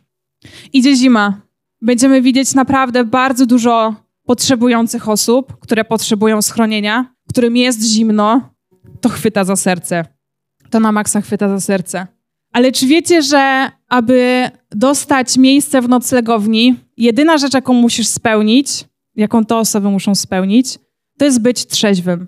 [0.72, 1.40] Idzie zima.
[1.82, 3.94] Będziemy widzieć naprawdę bardzo dużo
[4.26, 8.50] potrzebujących osób, które potrzebują schronienia, którym jest zimno,
[9.00, 10.04] to chwyta za serce.
[10.70, 12.06] To na maksa chwyta za serce.
[12.52, 18.84] Ale czy wiecie, że aby dostać miejsce w noclegowni, jedyna rzecz, jaką musisz spełnić,
[19.16, 20.78] jaką te osoby muszą spełnić,
[21.18, 22.26] to jest być trzeźwym.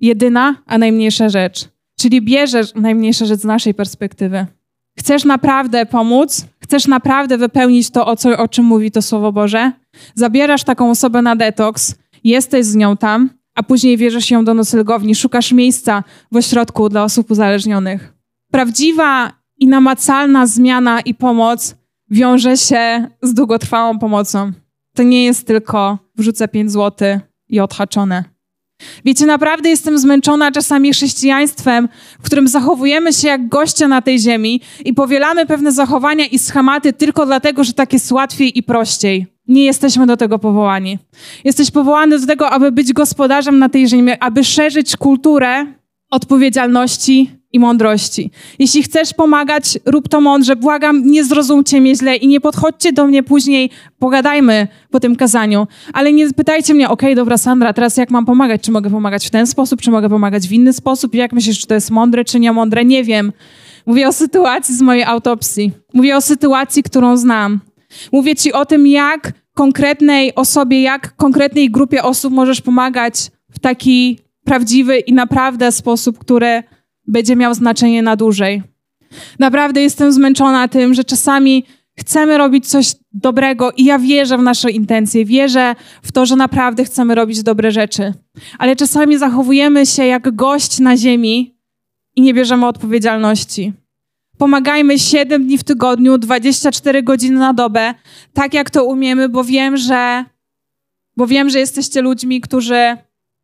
[0.00, 1.68] Jedyna, a najmniejsza rzecz.
[1.98, 4.46] Czyli bierzesz najmniejsza rzecz z naszej perspektywy.
[4.98, 9.72] Chcesz naprawdę pomóc, chcesz naprawdę wypełnić to, o, co, o czym mówi to Słowo Boże,
[10.14, 15.14] zabierasz taką osobę na detoks, jesteś z nią tam, a później wierzysz ją do noclegowni,
[15.14, 18.14] szukasz miejsca w ośrodku dla osób uzależnionych.
[18.50, 21.76] Prawdziwa i namacalna zmiana i pomoc
[22.10, 24.52] wiąże się z długotrwałą pomocą.
[24.94, 28.24] To nie jest tylko wrzucę 5 zł i odhaczone.
[29.04, 31.88] Wiecie, naprawdę jestem zmęczona czasami chrześcijaństwem,
[32.20, 36.92] w którym zachowujemy się jak goście na tej ziemi i powielamy pewne zachowania i schematy
[36.92, 39.26] tylko dlatego, że tak jest łatwiej i prościej.
[39.48, 40.98] Nie jesteśmy do tego powołani.
[41.44, 45.66] Jesteś powołany do tego, aby być gospodarzem na tej ziemi, aby szerzyć kulturę
[46.14, 48.30] odpowiedzialności i mądrości.
[48.58, 50.56] Jeśli chcesz pomagać, rób to mądrze.
[50.56, 55.66] Błagam, nie zrozumcie mnie źle i nie podchodźcie do mnie później, pogadajmy po tym kazaniu.
[55.92, 58.60] Ale nie pytajcie mnie, okej, okay, dobra Sandra, teraz jak mam pomagać?
[58.60, 61.14] Czy mogę pomagać w ten sposób, czy mogę pomagać w inny sposób?
[61.14, 62.84] Jak myślisz, czy to jest mądre, czy nie mądre?
[62.84, 63.32] Nie wiem.
[63.86, 65.72] Mówię o sytuacji z mojej autopsji.
[65.94, 67.60] Mówię o sytuacji, którą znam.
[68.12, 73.14] Mówię ci o tym, jak konkretnej osobie, jak konkretnej grupie osób możesz pomagać
[73.50, 76.62] w taki prawdziwy i naprawdę sposób, który
[77.06, 78.62] będzie miał znaczenie na dłużej.
[79.38, 81.64] Naprawdę jestem zmęczona tym, że czasami
[81.98, 86.84] chcemy robić coś dobrego i ja wierzę w nasze intencje, wierzę w to, że naprawdę
[86.84, 88.12] chcemy robić dobre rzeczy.
[88.58, 91.56] Ale czasami zachowujemy się jak gość na ziemi
[92.16, 93.72] i nie bierzemy odpowiedzialności.
[94.38, 97.94] Pomagajmy 7 dni w tygodniu, 24 godziny na dobę,
[98.32, 100.24] tak jak to umiemy, bo wiem, że
[101.16, 102.96] bo wiem, że jesteście ludźmi, którzy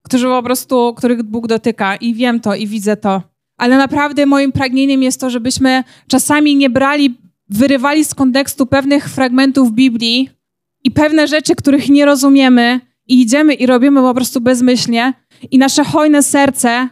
[0.03, 3.23] którzy po prostu, których Bóg dotyka i wiem to i widzę to.
[3.57, 9.73] Ale naprawdę moim pragnieniem jest to, żebyśmy czasami nie brali, wyrywali z kontekstu pewnych fragmentów
[9.73, 10.31] Biblii
[10.85, 15.13] i pewne rzeczy, których nie rozumiemy i idziemy i robimy po prostu bezmyślnie
[15.51, 16.89] i nasze hojne serce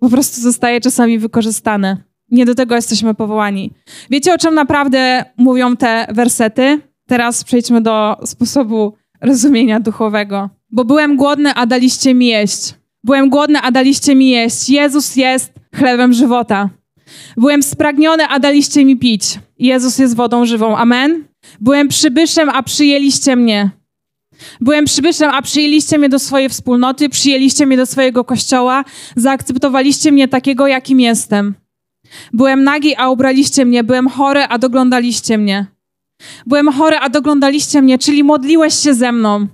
[0.00, 1.96] po prostu zostaje czasami wykorzystane.
[2.30, 3.70] Nie do tego jesteśmy powołani.
[4.10, 6.80] Wiecie, o czym naprawdę mówią te wersety?
[7.06, 12.74] Teraz przejdźmy do sposobu rozumienia duchowego bo byłem głodny, a daliście mi jeść.
[13.04, 14.70] Byłem głodny, a daliście mi jeść.
[14.70, 16.70] Jezus jest chlebem żywota.
[17.36, 19.22] Byłem spragniony, a daliście mi pić.
[19.58, 20.76] Jezus jest wodą żywą.
[20.76, 21.24] Amen.
[21.60, 23.70] Byłem przybyszem, a przyjęliście mnie.
[24.60, 28.84] Byłem przybyszem, a przyjęliście mnie do swojej wspólnoty, przyjęliście mnie do swojego kościoła,
[29.16, 31.54] zaakceptowaliście mnie takiego, jakim jestem.
[32.32, 33.84] Byłem nagi, a ubraliście mnie.
[33.84, 35.66] Byłem chory, a doglądaliście mnie.
[36.46, 39.46] Byłem chory, a doglądaliście mnie, czyli modliłeś się ze mną.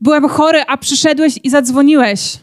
[0.00, 2.38] Byłem chory, a przyszedłeś i zadzwoniłeś.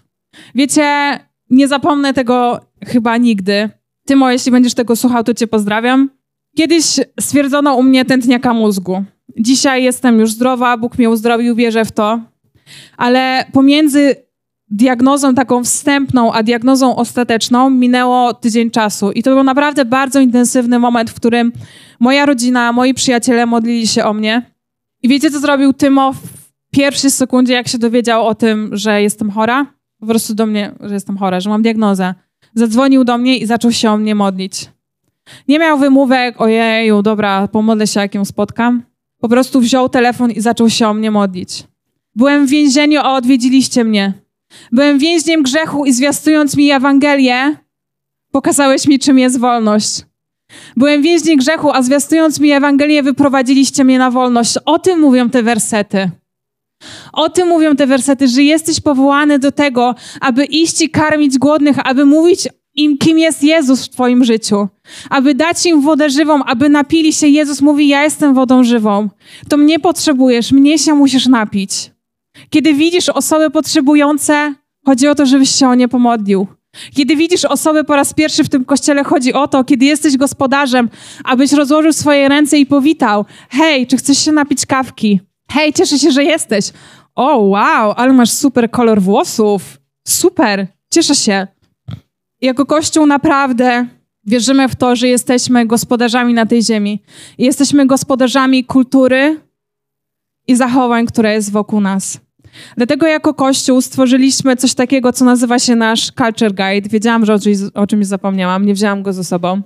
[0.56, 1.20] Wiecie,
[1.50, 3.70] nie zapomnę tego chyba nigdy.
[4.06, 6.10] Tymo, jeśli będziesz tego słuchał, to cię pozdrawiam.
[6.58, 6.86] Kiedyś
[7.20, 9.04] stwierdzono u mnie tętniaka mózgu.
[9.40, 12.20] Dzisiaj jestem już zdrowa, Bóg mnie uzdrowił, wierzę w to.
[12.98, 14.16] Ale pomiędzy
[14.70, 19.12] diagnozą taką wstępną, a diagnozą ostateczną minęło tydzień czasu.
[19.12, 21.52] I to był naprawdę bardzo intensywny moment, w którym
[22.00, 24.52] moja rodzina, moi przyjaciele modlili się o mnie.
[25.04, 26.14] I wiecie, co zrobił Tymo
[26.74, 29.66] pierwszej sekundzie, jak się dowiedział o tym, że jestem chora,
[30.00, 32.14] po prostu do mnie, że jestem chora, że mam diagnozę,
[32.56, 34.70] zadzwonił do mnie i zaczął się o mnie modlić.
[35.48, 38.84] Nie miał wymówek, ojeju, dobra, pomodlę się, jak ją spotkam.
[39.20, 41.64] Po prostu wziął telefon i zaczął się o mnie modlić.
[42.16, 44.14] Byłem w więzieniu, a odwiedziliście mnie.
[44.72, 47.56] Byłem więźniem grzechu i zwiastując mi Ewangelię,
[48.32, 50.06] pokazałeś mi, czym jest wolność.
[50.78, 54.58] Byłem więźniem grzechu, a zwiastując mi Ewangelię, wyprowadziliście mnie na wolność.
[54.66, 56.12] O tym mówią te wersety.
[57.14, 61.88] O tym mówią te wersety, że jesteś powołany do tego, aby iść i karmić głodnych,
[61.88, 64.68] aby mówić im, kim jest Jezus w Twoim życiu,
[65.10, 67.28] aby dać im wodę żywą, aby napili się.
[67.28, 69.10] Jezus mówi: Ja jestem wodą żywą.
[69.50, 71.92] To mnie potrzebujesz, mnie się musisz napić.
[72.50, 74.54] Kiedy widzisz osoby potrzebujące,
[74.86, 76.48] chodzi o to, żebyś się o nie pomodlił.
[76.96, 80.90] Kiedy widzisz osoby po raz pierwszy w tym kościele, chodzi o to, kiedy jesteś gospodarzem,
[81.24, 85.20] abyś rozłożył swoje ręce i powitał: Hej, czy chcesz się napić kawki?
[85.54, 86.72] Hej, cieszę się, że jesteś.
[87.16, 89.78] O, wow, ale masz super kolor włosów.
[90.08, 91.48] Super, cieszę się.
[92.42, 93.88] Jako Kościół naprawdę
[94.26, 97.04] wierzymy w to, że jesteśmy gospodarzami na tej ziemi.
[97.38, 99.40] Jesteśmy gospodarzami kultury
[100.48, 102.20] i zachowań, które jest wokół nas.
[102.78, 106.90] Dlatego jako Kościół stworzyliśmy coś takiego, co nazywa się nasz Culture Guide.
[106.90, 109.62] Wiedziałam, że o czymś, o czymś zapomniałam, nie wzięłam go ze sobą.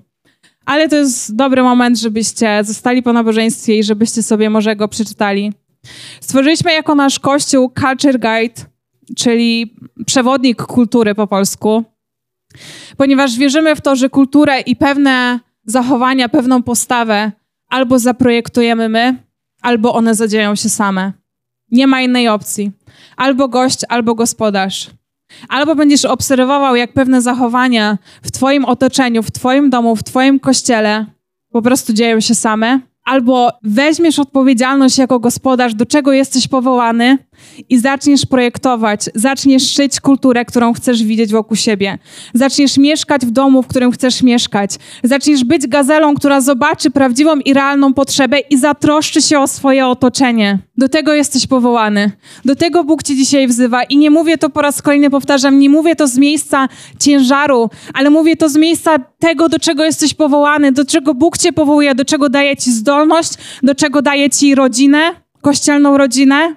[0.65, 5.53] Ale to jest dobry moment, żebyście zostali po nabożeństwie i żebyście sobie może go przeczytali.
[6.21, 8.61] Stworzyliśmy jako nasz kościół Culture Guide,
[9.15, 11.83] czyli przewodnik kultury po polsku,
[12.97, 17.31] ponieważ wierzymy w to, że kulturę i pewne zachowania, pewną postawę
[17.69, 19.15] albo zaprojektujemy my,
[19.61, 21.13] albo one zadzieją się same.
[21.71, 22.71] Nie ma innej opcji.
[23.17, 24.89] Albo gość, albo gospodarz.
[25.49, 31.05] Albo będziesz obserwował, jak pewne zachowania w Twoim otoczeniu, w Twoim domu, w Twoim kościele
[31.51, 37.17] po prostu dzieją się same, albo weźmiesz odpowiedzialność jako gospodarz, do czego jesteś powołany
[37.69, 41.97] i zaczniesz projektować, zaczniesz szyć kulturę, którą chcesz widzieć wokół siebie.
[42.33, 44.71] Zaczniesz mieszkać w domu, w którym chcesz mieszkać.
[45.03, 50.59] Zaczniesz być gazelą, która zobaczy prawdziwą i realną potrzebę i zatroszczy się o swoje otoczenie.
[50.77, 52.11] Do tego jesteś powołany.
[52.45, 53.83] Do tego Bóg cię dzisiaj wzywa.
[53.83, 56.67] I nie mówię to po raz kolejny, powtarzam, nie mówię to z miejsca
[56.99, 61.53] ciężaru, ale mówię to z miejsca tego, do czego jesteś powołany, do czego Bóg cię
[61.53, 63.31] powołuje, do czego daje ci zdolność,
[63.63, 65.11] do czego daje ci rodzinę,
[65.41, 66.55] kościelną rodzinę.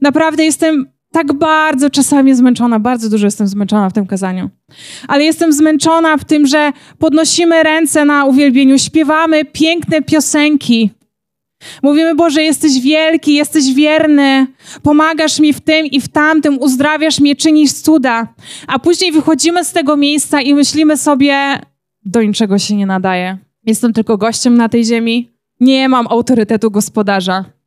[0.00, 4.50] Naprawdę jestem tak bardzo czasami zmęczona, bardzo dużo jestem zmęczona w tym kazaniu.
[5.08, 10.90] Ale jestem zmęczona w tym, że podnosimy ręce na uwielbieniu, śpiewamy piękne piosenki.
[11.82, 14.46] Mówimy, Boże, jesteś wielki, jesteś wierny,
[14.82, 18.34] pomagasz mi w tym i w tamtym, uzdrawiasz mnie, czynisz cuda.
[18.66, 21.58] A później wychodzimy z tego miejsca i myślimy sobie,
[22.04, 23.38] do niczego się nie nadaje.
[23.64, 27.57] Jestem tylko gościem na tej ziemi, nie mam autorytetu gospodarza.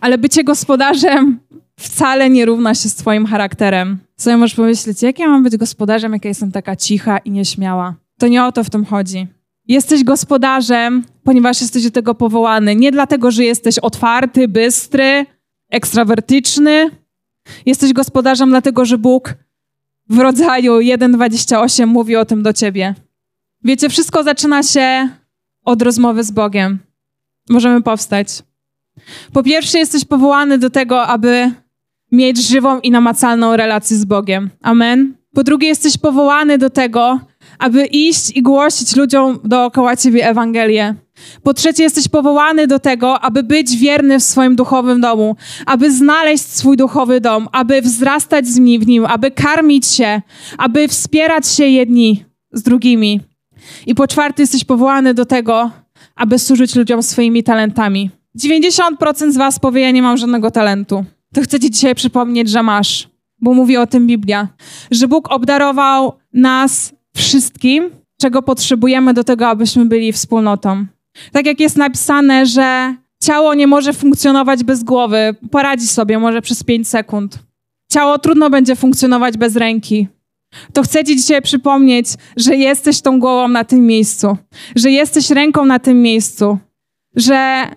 [0.00, 1.40] Ale bycie gospodarzem
[1.80, 3.98] wcale nie równa się z twoim charakterem.
[4.16, 7.94] Sobie możesz pomyśleć, jak ja mam być gospodarzem, jak ja jestem taka cicha i nieśmiała.
[8.18, 9.26] To nie o to w tym chodzi.
[9.68, 12.76] Jesteś gospodarzem, ponieważ jesteś do tego powołany.
[12.76, 15.26] Nie dlatego, że jesteś otwarty, bystry,
[15.70, 16.90] ekstrawertyczny.
[17.66, 19.34] Jesteś gospodarzem dlatego, że Bóg
[20.08, 22.94] w rodzaju 1.28 mówi o tym do ciebie.
[23.64, 25.08] Wiecie, wszystko zaczyna się
[25.64, 26.78] od rozmowy z Bogiem.
[27.48, 28.28] Możemy powstać.
[29.32, 31.50] Po pierwsze, jesteś powołany do tego, aby
[32.12, 34.50] mieć żywą i namacalną relację z Bogiem.
[34.62, 35.14] Amen.
[35.34, 37.20] Po drugie, jesteś powołany do tego,
[37.58, 40.94] aby iść i głosić ludziom dookoła ciebie Ewangelię.
[41.42, 45.36] Po trzecie, jesteś powołany do tego, aby być wierny w swoim duchowym domu,
[45.66, 50.22] aby znaleźć swój duchowy dom, aby wzrastać w nim, aby karmić się,
[50.58, 53.20] aby wspierać się jedni z drugimi.
[53.86, 55.70] I po czwarte, jesteś powołany do tego,
[56.16, 58.10] aby służyć ludziom swoimi talentami.
[58.38, 61.04] 90% z was powie, ja nie mam żadnego talentu.
[61.34, 63.08] To chcę ci dzisiaj przypomnieć, że masz,
[63.40, 64.48] bo mówi o tym Biblia,
[64.90, 70.86] że Bóg obdarował nas wszystkim, czego potrzebujemy do tego, abyśmy byli wspólnotą.
[71.32, 76.62] Tak jak jest napisane, że ciało nie może funkcjonować bez głowy, poradzi sobie może przez
[76.62, 77.38] 5 sekund.
[77.92, 80.08] Ciało trudno będzie funkcjonować bez ręki.
[80.72, 82.06] To chcę Ci dzisiaj przypomnieć,
[82.36, 84.36] że jesteś tą głową na tym miejscu,
[84.76, 86.58] że jesteś ręką na tym miejscu,
[87.16, 87.68] że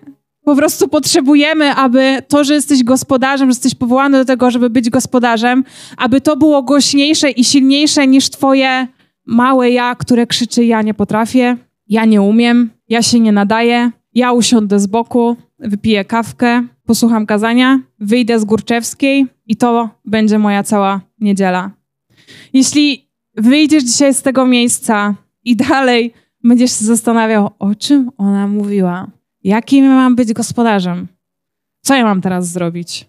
[0.48, 4.90] po prostu potrzebujemy, aby to, że jesteś gospodarzem, że jesteś powołany do tego, żeby być
[4.90, 5.64] gospodarzem,
[5.96, 8.88] aby to było głośniejsze i silniejsze niż Twoje
[9.26, 14.32] małe ja, które krzyczy: Ja nie potrafię, ja nie umiem, ja się nie nadaję, ja
[14.32, 21.00] usiądę z boku, wypiję kawkę, posłucham kazania, wyjdę z Górczewskiej i to będzie moja cała
[21.20, 21.70] niedziela.
[22.52, 26.12] Jeśli wyjdziesz dzisiaj z tego miejsca i dalej
[26.44, 31.08] będziesz się zastanawiał, o czym ona mówiła, jakim ja mam być gospodarzem,
[31.80, 33.06] co ja mam teraz zrobić?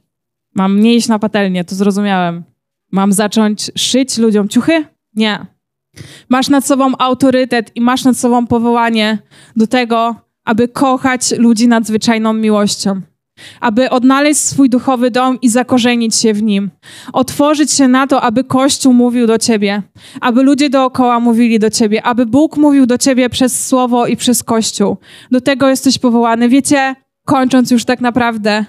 [0.55, 2.43] Mam nie iść na patelnię, to zrozumiałem.
[2.91, 4.85] Mam zacząć szyć ludziom ciuchy?
[5.15, 5.45] Nie.
[6.29, 9.17] Masz nad sobą autorytet i masz nad sobą powołanie
[9.55, 10.15] do tego,
[10.45, 13.01] aby kochać ludzi nadzwyczajną miłością
[13.59, 16.69] aby odnaleźć swój duchowy dom i zakorzenić się w nim.
[17.13, 19.81] Otworzyć się na to, aby Kościół mówił do ciebie,
[20.21, 24.43] aby ludzie dookoła mówili do ciebie, aby Bóg mówił do ciebie przez Słowo i przez
[24.43, 24.97] Kościół.
[25.31, 26.49] Do tego jesteś powołany.
[26.49, 28.65] Wiecie, kończąc już tak naprawdę,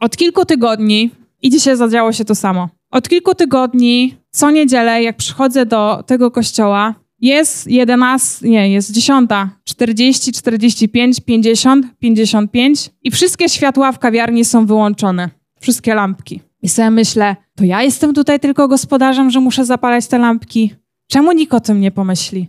[0.00, 1.10] od kilku tygodni,
[1.44, 2.68] i dzisiaj zadziało się to samo.
[2.90, 9.30] Od kilku tygodni, co niedzielę, jak przychodzę do tego kościoła, jest 11, nie, jest 10,
[9.64, 15.30] 40, 45, 50, 55 i wszystkie światła w kawiarni są wyłączone.
[15.60, 16.40] Wszystkie lampki.
[16.62, 20.74] I sobie myślę, to ja jestem tutaj tylko gospodarzem, że muszę zapalać te lampki?
[21.10, 22.48] Czemu nikt o tym nie pomyśli?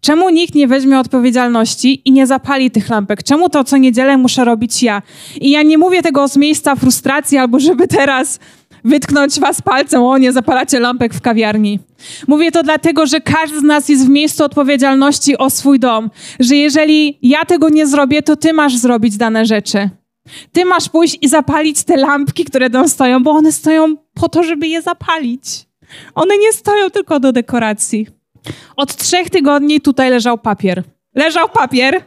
[0.00, 3.22] Czemu nikt nie weźmie odpowiedzialności i nie zapali tych lampek?
[3.22, 5.02] Czemu to co niedzielę muszę robić ja?
[5.40, 8.38] I ja nie mówię tego z miejsca frustracji albo żeby teraz
[8.84, 11.78] wytknąć was palcem, o nie zapalacie lampek w kawiarni.
[12.28, 16.10] Mówię to dlatego, że każdy z nas jest w miejscu odpowiedzialności o swój dom,
[16.40, 19.90] że jeżeli ja tego nie zrobię, to ty masz zrobić dane rzeczy.
[20.52, 24.42] Ty masz pójść i zapalić te lampki, które tam stoją, bo one stoją po to,
[24.42, 25.44] żeby je zapalić.
[26.14, 28.06] One nie stoją tylko do dekoracji.
[28.76, 30.82] Od trzech tygodni tutaj leżał papier.
[31.14, 32.02] Leżał papier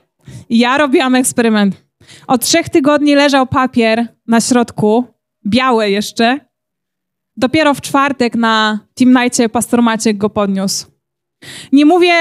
[0.49, 1.83] ja robiłam eksperyment.
[2.27, 5.05] Od trzech tygodni leżał papier na środku,
[5.47, 6.39] białe jeszcze,
[7.37, 10.85] Dopiero w czwartek na Team Nightie pastor Maciek go podniósł.
[11.71, 12.13] Nie mówię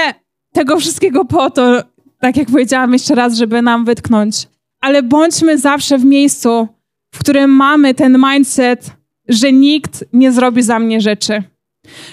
[0.53, 1.83] tego wszystkiego po to,
[2.19, 4.47] tak jak powiedziałam jeszcze raz, żeby nam wytknąć,
[4.81, 6.67] ale bądźmy zawsze w miejscu,
[7.15, 8.91] w którym mamy ten mindset,
[9.27, 11.43] że nikt nie zrobi za mnie rzeczy.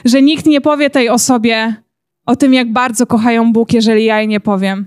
[0.05, 1.74] Że nikt nie powie tej osobie
[2.26, 4.86] o tym, jak bardzo kochają Bóg, jeżeli ja jej nie powiem.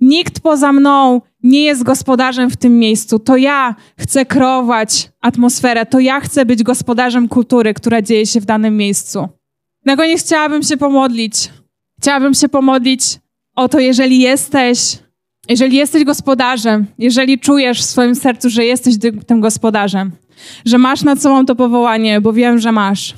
[0.00, 3.18] Nikt poza mną nie jest gospodarzem w tym miejscu.
[3.18, 8.44] To ja chcę kreować atmosferę, to ja chcę być gospodarzem kultury, która dzieje się w
[8.44, 9.28] danym miejscu.
[9.84, 11.50] Na koniec chciałabym się pomodlić.
[12.00, 13.02] Chciałabym się pomodlić
[13.56, 14.98] o to, jeżeli jesteś,
[15.48, 18.94] jeżeli jesteś gospodarzem, jeżeli czujesz w swoim sercu, że jesteś
[19.26, 20.12] tym gospodarzem,
[20.64, 23.14] że masz nad sobą to powołanie, bo wiem, że masz.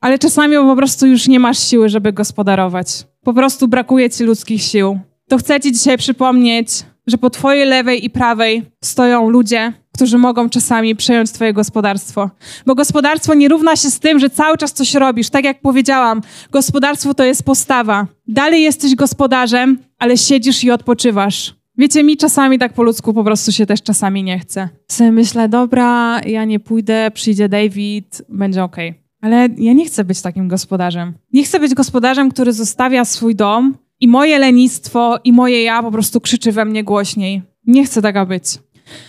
[0.00, 2.88] Ale czasami po prostu już nie masz siły, żeby gospodarować.
[3.24, 4.98] Po prostu brakuje ci ludzkich sił
[5.30, 6.68] to chcę Ci dzisiaj przypomnieć,
[7.06, 12.30] że po Twojej lewej i prawej stoją ludzie, którzy mogą czasami przejąć Twoje gospodarstwo.
[12.66, 15.30] Bo gospodarstwo nie równa się z tym, że cały czas coś robisz.
[15.30, 16.20] Tak jak powiedziałam,
[16.50, 18.06] gospodarstwo to jest postawa.
[18.28, 21.54] Dalej jesteś gospodarzem, ale siedzisz i odpoczywasz.
[21.78, 24.68] Wiecie, mi czasami tak po ludzku po prostu się też czasami nie chce.
[24.88, 28.90] Sobie myślę, dobra, ja nie pójdę, przyjdzie David, będzie okej.
[28.90, 29.02] Okay.
[29.20, 31.14] Ale ja nie chcę być takim gospodarzem.
[31.32, 35.90] Nie chcę być gospodarzem, który zostawia swój dom i moje lenistwo i moje ja po
[35.90, 37.42] prostu krzyczy we mnie głośniej.
[37.66, 38.44] Nie chcę taka być.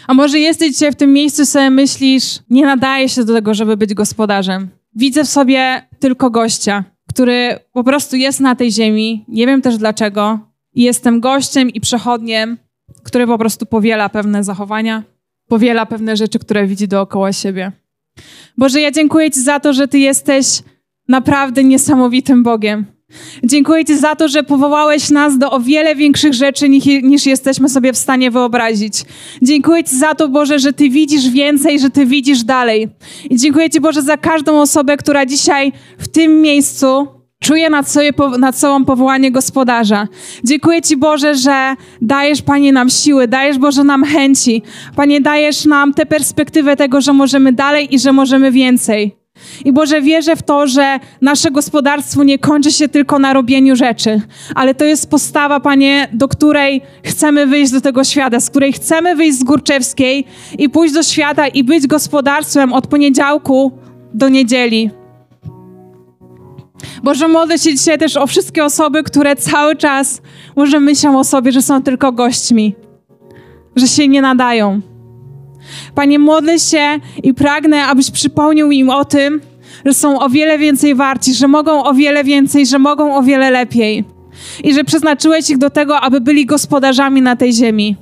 [0.08, 3.78] A może jesteś dzisiaj w tym miejscu sobie myślisz, nie nadaje się do tego, żeby
[3.78, 4.70] być gospodarzem.
[4.96, 9.26] Widzę w sobie tylko gościa, który po prostu jest na tej ziemi.
[9.28, 10.40] Nie wiem też dlaczego.
[10.74, 12.58] I jestem gościem i przechodniem,
[13.04, 15.04] który po prostu powiela pewne zachowania,
[15.48, 17.72] powiela pewne rzeczy, które widzi dookoła siebie.
[18.58, 20.46] Boże, ja dziękuję Ci za to, że Ty jesteś
[21.08, 22.86] naprawdę niesamowitym Bogiem.
[23.44, 26.70] Dziękuję Ci za to, że powołałeś nas do o wiele większych rzeczy
[27.04, 28.94] niż, jesteśmy sobie w stanie wyobrazić.
[29.42, 32.90] Dziękuję Ci za to, Boże, że Ty widzisz więcej, że Ty widzisz dalej.
[33.30, 37.08] I dziękuję Ci, Boże, za każdą osobę, która dzisiaj w tym miejscu
[37.40, 40.08] czuje nad, sobie, nad sobą powołanie gospodarza.
[40.44, 44.62] Dziękuję Ci, Boże, że dajesz, Panie, nam siły, dajesz, Boże, nam chęci.
[44.96, 49.21] Panie, dajesz nam tę perspektywę tego, że możemy dalej i że możemy więcej.
[49.66, 54.22] I Boże, wierzę w to, że nasze gospodarstwo nie kończy się tylko na robieniu rzeczy,
[54.56, 59.16] ale to jest postawa, Panie, do której chcemy wyjść do tego świata, z której chcemy
[59.16, 60.26] wyjść z Górczewskiej
[60.58, 63.72] i pójść do świata i być gospodarstwem od poniedziałku
[64.14, 64.90] do niedzieli.
[67.04, 70.22] Boże, modlę się dzisiaj też o wszystkie osoby, które cały czas
[70.56, 72.76] może myślą o sobie, że są tylko gośćmi,
[73.76, 74.82] że się nie nadają.
[75.96, 79.42] Panie, modlę się i pragnę, abyś przypomniał im o tym,
[79.86, 83.52] że są o wiele więcej warci, że mogą o wiele więcej, że mogą o wiele
[83.52, 84.06] lepiej.
[84.64, 87.96] I że przeznaczyłeś ich do tego, aby byli gospodarzami na tej ziemi.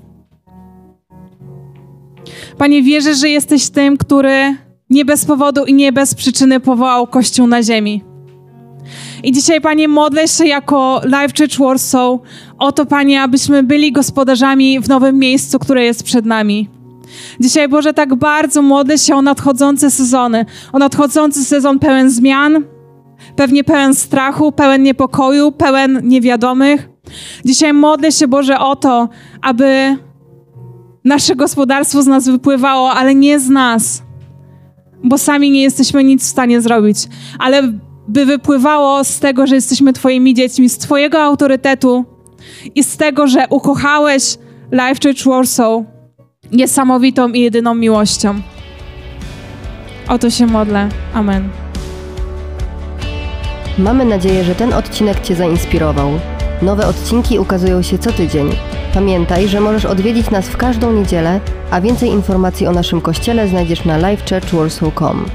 [2.58, 4.56] Panie, wierzę, że jesteś tym, który
[4.90, 8.04] nie bez powodu i nie bez przyczyny powołał Kościół na ziemi.
[9.24, 12.20] I dzisiaj, Panie, modlę się jako Life Church Warsaw
[12.58, 16.79] o to, Panie, abyśmy byli gospodarzami w nowym miejscu, które jest przed nami.
[17.40, 22.64] Dzisiaj, Boże, tak bardzo modlę się o nadchodzące sezony, o nadchodzący sezon pełen zmian,
[23.36, 26.90] pewnie pełen strachu, pełen niepokoju, pełen niewiadomych.
[27.46, 29.10] Dzisiaj modlę się, Boże, o to,
[29.42, 29.98] aby
[31.06, 34.04] nasze gospodarstwo z nas wypływało, ale nie z nas,
[35.04, 36.98] bo sami nie jesteśmy nic w stanie zrobić,
[37.40, 37.74] ale
[38.08, 42.06] by wypływało z tego, że jesteśmy Twoimi dziećmi, z Twojego autorytetu
[42.76, 44.38] i z tego, że ukochałeś
[44.72, 45.84] Life Church Warsaw
[46.52, 48.42] niesamowitą i jedyną miłością.
[50.08, 50.90] O to się modlę.
[51.14, 51.50] Amen.
[53.78, 56.10] Mamy nadzieję, że ten odcinek Cię zainspirował.
[56.62, 58.50] Nowe odcinki ukazują się co tydzień.
[58.94, 61.40] Pamiętaj, że możesz odwiedzić nas w każdą niedzielę,
[61.72, 65.26] a więcej informacji o naszym kościele znajdziesz na livechurchwarsaw.com.